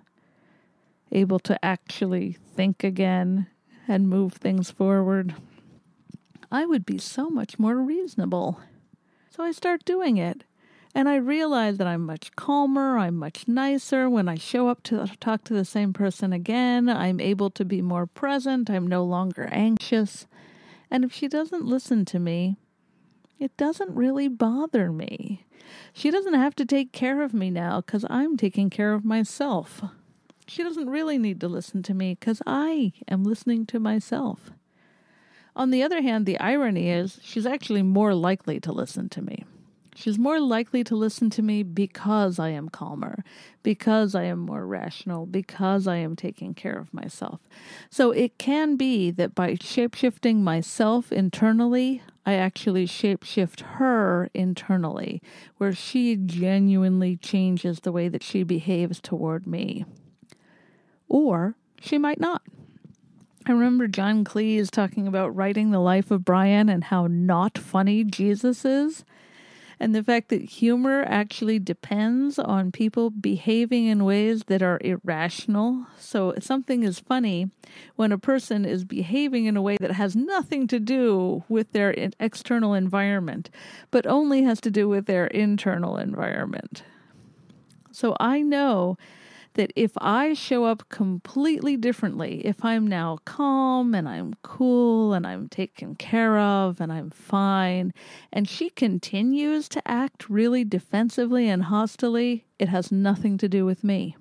able 1.10 1.38
to 1.38 1.64
actually 1.64 2.36
think 2.54 2.84
again 2.84 3.46
and 3.88 4.06
move 4.06 4.34
things 4.34 4.70
forward, 4.70 5.34
I 6.52 6.66
would 6.66 6.84
be 6.84 6.98
so 6.98 7.30
much 7.30 7.58
more 7.58 7.76
reasonable. 7.76 8.60
So 9.30 9.42
I 9.42 9.52
start 9.52 9.84
doing 9.86 10.18
it. 10.18 10.44
And 10.94 11.08
I 11.08 11.16
realize 11.16 11.78
that 11.78 11.86
I'm 11.86 12.04
much 12.04 12.34
calmer, 12.34 12.98
I'm 12.98 13.16
much 13.16 13.46
nicer. 13.46 14.10
When 14.10 14.28
I 14.28 14.36
show 14.36 14.68
up 14.68 14.82
to 14.84 15.06
talk 15.20 15.44
to 15.44 15.54
the 15.54 15.64
same 15.64 15.92
person 15.92 16.32
again, 16.32 16.88
I'm 16.88 17.20
able 17.20 17.50
to 17.50 17.64
be 17.64 17.80
more 17.80 18.06
present, 18.06 18.68
I'm 18.68 18.86
no 18.86 19.04
longer 19.04 19.48
anxious. 19.52 20.26
And 20.90 21.04
if 21.04 21.12
she 21.12 21.28
doesn't 21.28 21.64
listen 21.64 22.04
to 22.06 22.18
me, 22.18 22.56
it 23.38 23.56
doesn't 23.56 23.94
really 23.94 24.28
bother 24.28 24.92
me. 24.92 25.44
She 25.92 26.10
doesn't 26.10 26.34
have 26.34 26.54
to 26.56 26.64
take 26.64 26.92
care 26.92 27.22
of 27.22 27.34
me 27.34 27.50
now 27.50 27.80
because 27.80 28.04
I'm 28.08 28.36
taking 28.36 28.70
care 28.70 28.94
of 28.94 29.04
myself. 29.04 29.82
She 30.46 30.62
doesn't 30.62 30.88
really 30.88 31.18
need 31.18 31.40
to 31.40 31.48
listen 31.48 31.82
to 31.84 31.94
me 31.94 32.16
because 32.18 32.40
I 32.46 32.92
am 33.06 33.24
listening 33.24 33.66
to 33.66 33.78
myself. 33.78 34.50
On 35.54 35.70
the 35.70 35.82
other 35.82 36.00
hand, 36.00 36.24
the 36.24 36.38
irony 36.38 36.90
is 36.90 37.18
she's 37.22 37.46
actually 37.46 37.82
more 37.82 38.14
likely 38.14 38.60
to 38.60 38.72
listen 38.72 39.08
to 39.10 39.22
me. 39.22 39.44
She's 39.98 40.16
more 40.16 40.38
likely 40.38 40.84
to 40.84 40.94
listen 40.94 41.28
to 41.30 41.42
me 41.42 41.64
because 41.64 42.38
I 42.38 42.50
am 42.50 42.68
calmer, 42.68 43.24
because 43.64 44.14
I 44.14 44.22
am 44.22 44.38
more 44.38 44.64
rational, 44.64 45.26
because 45.26 45.88
I 45.88 45.96
am 45.96 46.14
taking 46.14 46.54
care 46.54 46.78
of 46.78 46.94
myself. 46.94 47.40
So 47.90 48.12
it 48.12 48.38
can 48.38 48.76
be 48.76 49.10
that 49.10 49.34
by 49.34 49.54
shapeshifting 49.54 50.36
myself 50.36 51.10
internally, 51.10 52.00
I 52.24 52.34
actually 52.34 52.86
shapeshift 52.86 53.62
her 53.78 54.30
internally, 54.34 55.20
where 55.56 55.72
she 55.72 56.14
genuinely 56.14 57.16
changes 57.16 57.80
the 57.80 57.90
way 57.90 58.06
that 58.06 58.22
she 58.22 58.44
behaves 58.44 59.00
toward 59.00 59.48
me. 59.48 59.84
Or 61.08 61.56
she 61.80 61.98
might 61.98 62.20
not. 62.20 62.42
I 63.46 63.50
remember 63.50 63.88
John 63.88 64.24
Cleese 64.24 64.70
talking 64.70 65.08
about 65.08 65.34
writing 65.34 65.72
the 65.72 65.80
life 65.80 66.12
of 66.12 66.24
Brian 66.24 66.68
and 66.68 66.84
how 66.84 67.08
not 67.08 67.58
funny 67.58 68.04
Jesus 68.04 68.64
is 68.64 69.04
and 69.80 69.94
the 69.94 70.02
fact 70.02 70.28
that 70.28 70.42
humor 70.42 71.04
actually 71.06 71.58
depends 71.58 72.38
on 72.38 72.72
people 72.72 73.10
behaving 73.10 73.86
in 73.86 74.04
ways 74.04 74.44
that 74.46 74.62
are 74.62 74.80
irrational. 74.82 75.86
So 75.98 76.34
something 76.40 76.82
is 76.82 76.98
funny 76.98 77.50
when 77.96 78.10
a 78.10 78.18
person 78.18 78.64
is 78.64 78.84
behaving 78.84 79.46
in 79.46 79.56
a 79.56 79.62
way 79.62 79.76
that 79.80 79.92
has 79.92 80.16
nothing 80.16 80.66
to 80.68 80.80
do 80.80 81.44
with 81.48 81.72
their 81.72 81.94
external 82.18 82.74
environment, 82.74 83.50
but 83.90 84.06
only 84.06 84.42
has 84.42 84.60
to 84.62 84.70
do 84.70 84.88
with 84.88 85.06
their 85.06 85.26
internal 85.28 85.96
environment. 85.96 86.82
So 87.92 88.16
I 88.20 88.42
know 88.42 88.96
that 89.58 89.72
if 89.74 89.90
I 89.98 90.34
show 90.34 90.66
up 90.66 90.88
completely 90.88 91.76
differently, 91.76 92.46
if 92.46 92.64
I'm 92.64 92.86
now 92.86 93.18
calm 93.24 93.92
and 93.92 94.08
I'm 94.08 94.34
cool 94.42 95.12
and 95.12 95.26
I'm 95.26 95.48
taken 95.48 95.96
care 95.96 96.38
of 96.38 96.80
and 96.80 96.92
I'm 96.92 97.10
fine, 97.10 97.92
and 98.32 98.48
she 98.48 98.70
continues 98.70 99.68
to 99.70 99.82
act 99.84 100.30
really 100.30 100.62
defensively 100.62 101.48
and 101.48 101.64
hostilely, 101.64 102.44
it 102.60 102.68
has 102.68 102.92
nothing 102.92 103.36
to 103.38 103.48
do 103.48 103.66
with 103.66 103.82
me. 103.82 104.16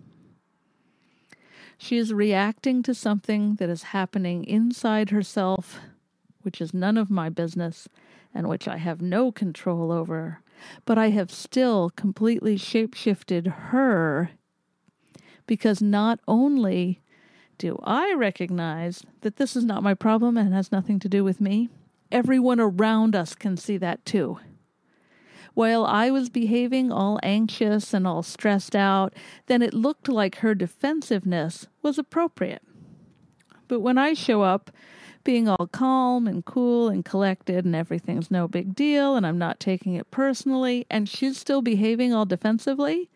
She 1.78 1.98
is 1.98 2.12
reacting 2.12 2.82
to 2.82 2.96
something 2.96 3.58
that 3.58 3.70
is 3.70 3.84
happening 3.84 4.44
inside 4.44 5.12
herself, 5.12 5.80
which 6.42 6.60
is 6.60 6.74
none 6.74 6.98
of 6.98 7.12
my 7.12 7.30
business 7.30 7.88
and 8.34 8.50
which 8.50 8.68
I 8.68 8.78
have 8.78 9.04
no 9.04 9.32
control 9.32 9.92
over. 9.92 10.42
But 10.86 10.98
I 10.98 11.12
have 11.12 11.30
still 11.30 11.92
completely 11.92 12.58
shapeshifted 12.58 13.54
her 13.70 14.32
because 15.48 15.82
not 15.82 16.20
only 16.28 17.02
do 17.58 17.80
I 17.84 18.14
recognize 18.14 19.04
that 19.22 19.38
this 19.38 19.56
is 19.56 19.66
not 19.66 19.82
my 19.82 19.96
problem 19.96 20.38
and 20.38 20.54
has 20.54 20.72
nothing 20.72 21.00
to 21.00 21.10
do 21.10 21.24
with 21.24 21.42
me, 21.42 21.70
everyone 22.12 22.60
around 22.60 23.16
us 23.16 23.34
can 23.34 23.58
see 23.58 23.78
that 23.78 24.06
too. 24.06 24.40
While 25.56 25.86
I 25.86 26.12
was 26.12 26.30
behaving 26.30 26.92
all 26.92 27.20
anxious 27.24 27.92
and 27.92 28.06
all 28.06 28.22
stressed 28.22 28.76
out, 28.76 29.16
then 29.48 29.64
it 29.64 29.74
looked 29.74 30.08
like 30.08 30.38
her 30.38 30.54
defensiveness 30.54 31.66
was 31.82 31.98
appropriate. 31.98 32.62
But 33.68 33.80
when 33.80 33.98
I 33.98 34.14
show 34.14 34.44
up 34.44 34.70
being 35.24 35.50
all 35.50 35.68
calm 35.68 36.28
and 36.28 36.46
cool 36.46 36.90
and 36.90 37.04
collected 37.04 37.66
and 37.66 37.76
everything's 37.76 38.30
no 38.30 38.48
big 38.48 38.76
deal 38.76 39.16
and 39.16 39.26
I'm 39.26 39.40
not 39.40 39.60
taking 39.60 39.96
it 39.96 40.12
personally 40.12 40.86
and 40.92 41.10
she's 41.10 41.38
still 41.38 41.64
behaving 41.64 42.14
all 42.14 42.26
defensively, 42.26 43.10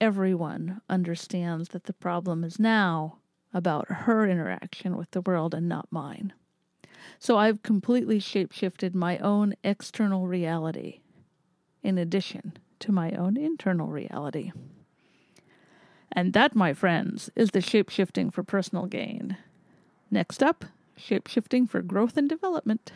everyone 0.00 0.80
understands 0.88 1.68
that 1.70 1.84
the 1.84 1.92
problem 1.92 2.42
is 2.44 2.58
now 2.58 3.18
about 3.52 3.88
her 3.88 4.26
interaction 4.26 4.96
with 4.96 5.10
the 5.10 5.20
world 5.20 5.54
and 5.54 5.68
not 5.68 5.88
mine. 5.90 6.32
So 7.18 7.36
I've 7.36 7.62
completely 7.62 8.18
shapeshifted 8.18 8.94
my 8.94 9.18
own 9.18 9.54
external 9.62 10.26
reality 10.26 11.00
in 11.82 11.98
addition 11.98 12.58
to 12.80 12.92
my 12.92 13.12
own 13.12 13.36
internal 13.36 13.88
reality. 13.88 14.52
And 16.12 16.32
that, 16.32 16.56
my 16.56 16.72
friends, 16.72 17.30
is 17.36 17.50
the 17.50 17.60
shapeshifting 17.60 18.32
for 18.32 18.42
personal 18.42 18.86
gain. 18.86 19.36
Next 20.10 20.42
up, 20.42 20.64
shapeshifting 20.98 21.68
for 21.68 21.82
growth 21.82 22.16
and 22.16 22.28
development. 22.28 22.92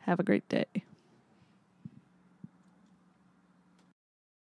Have 0.00 0.20
a 0.20 0.24
great 0.24 0.48
day. 0.48 0.66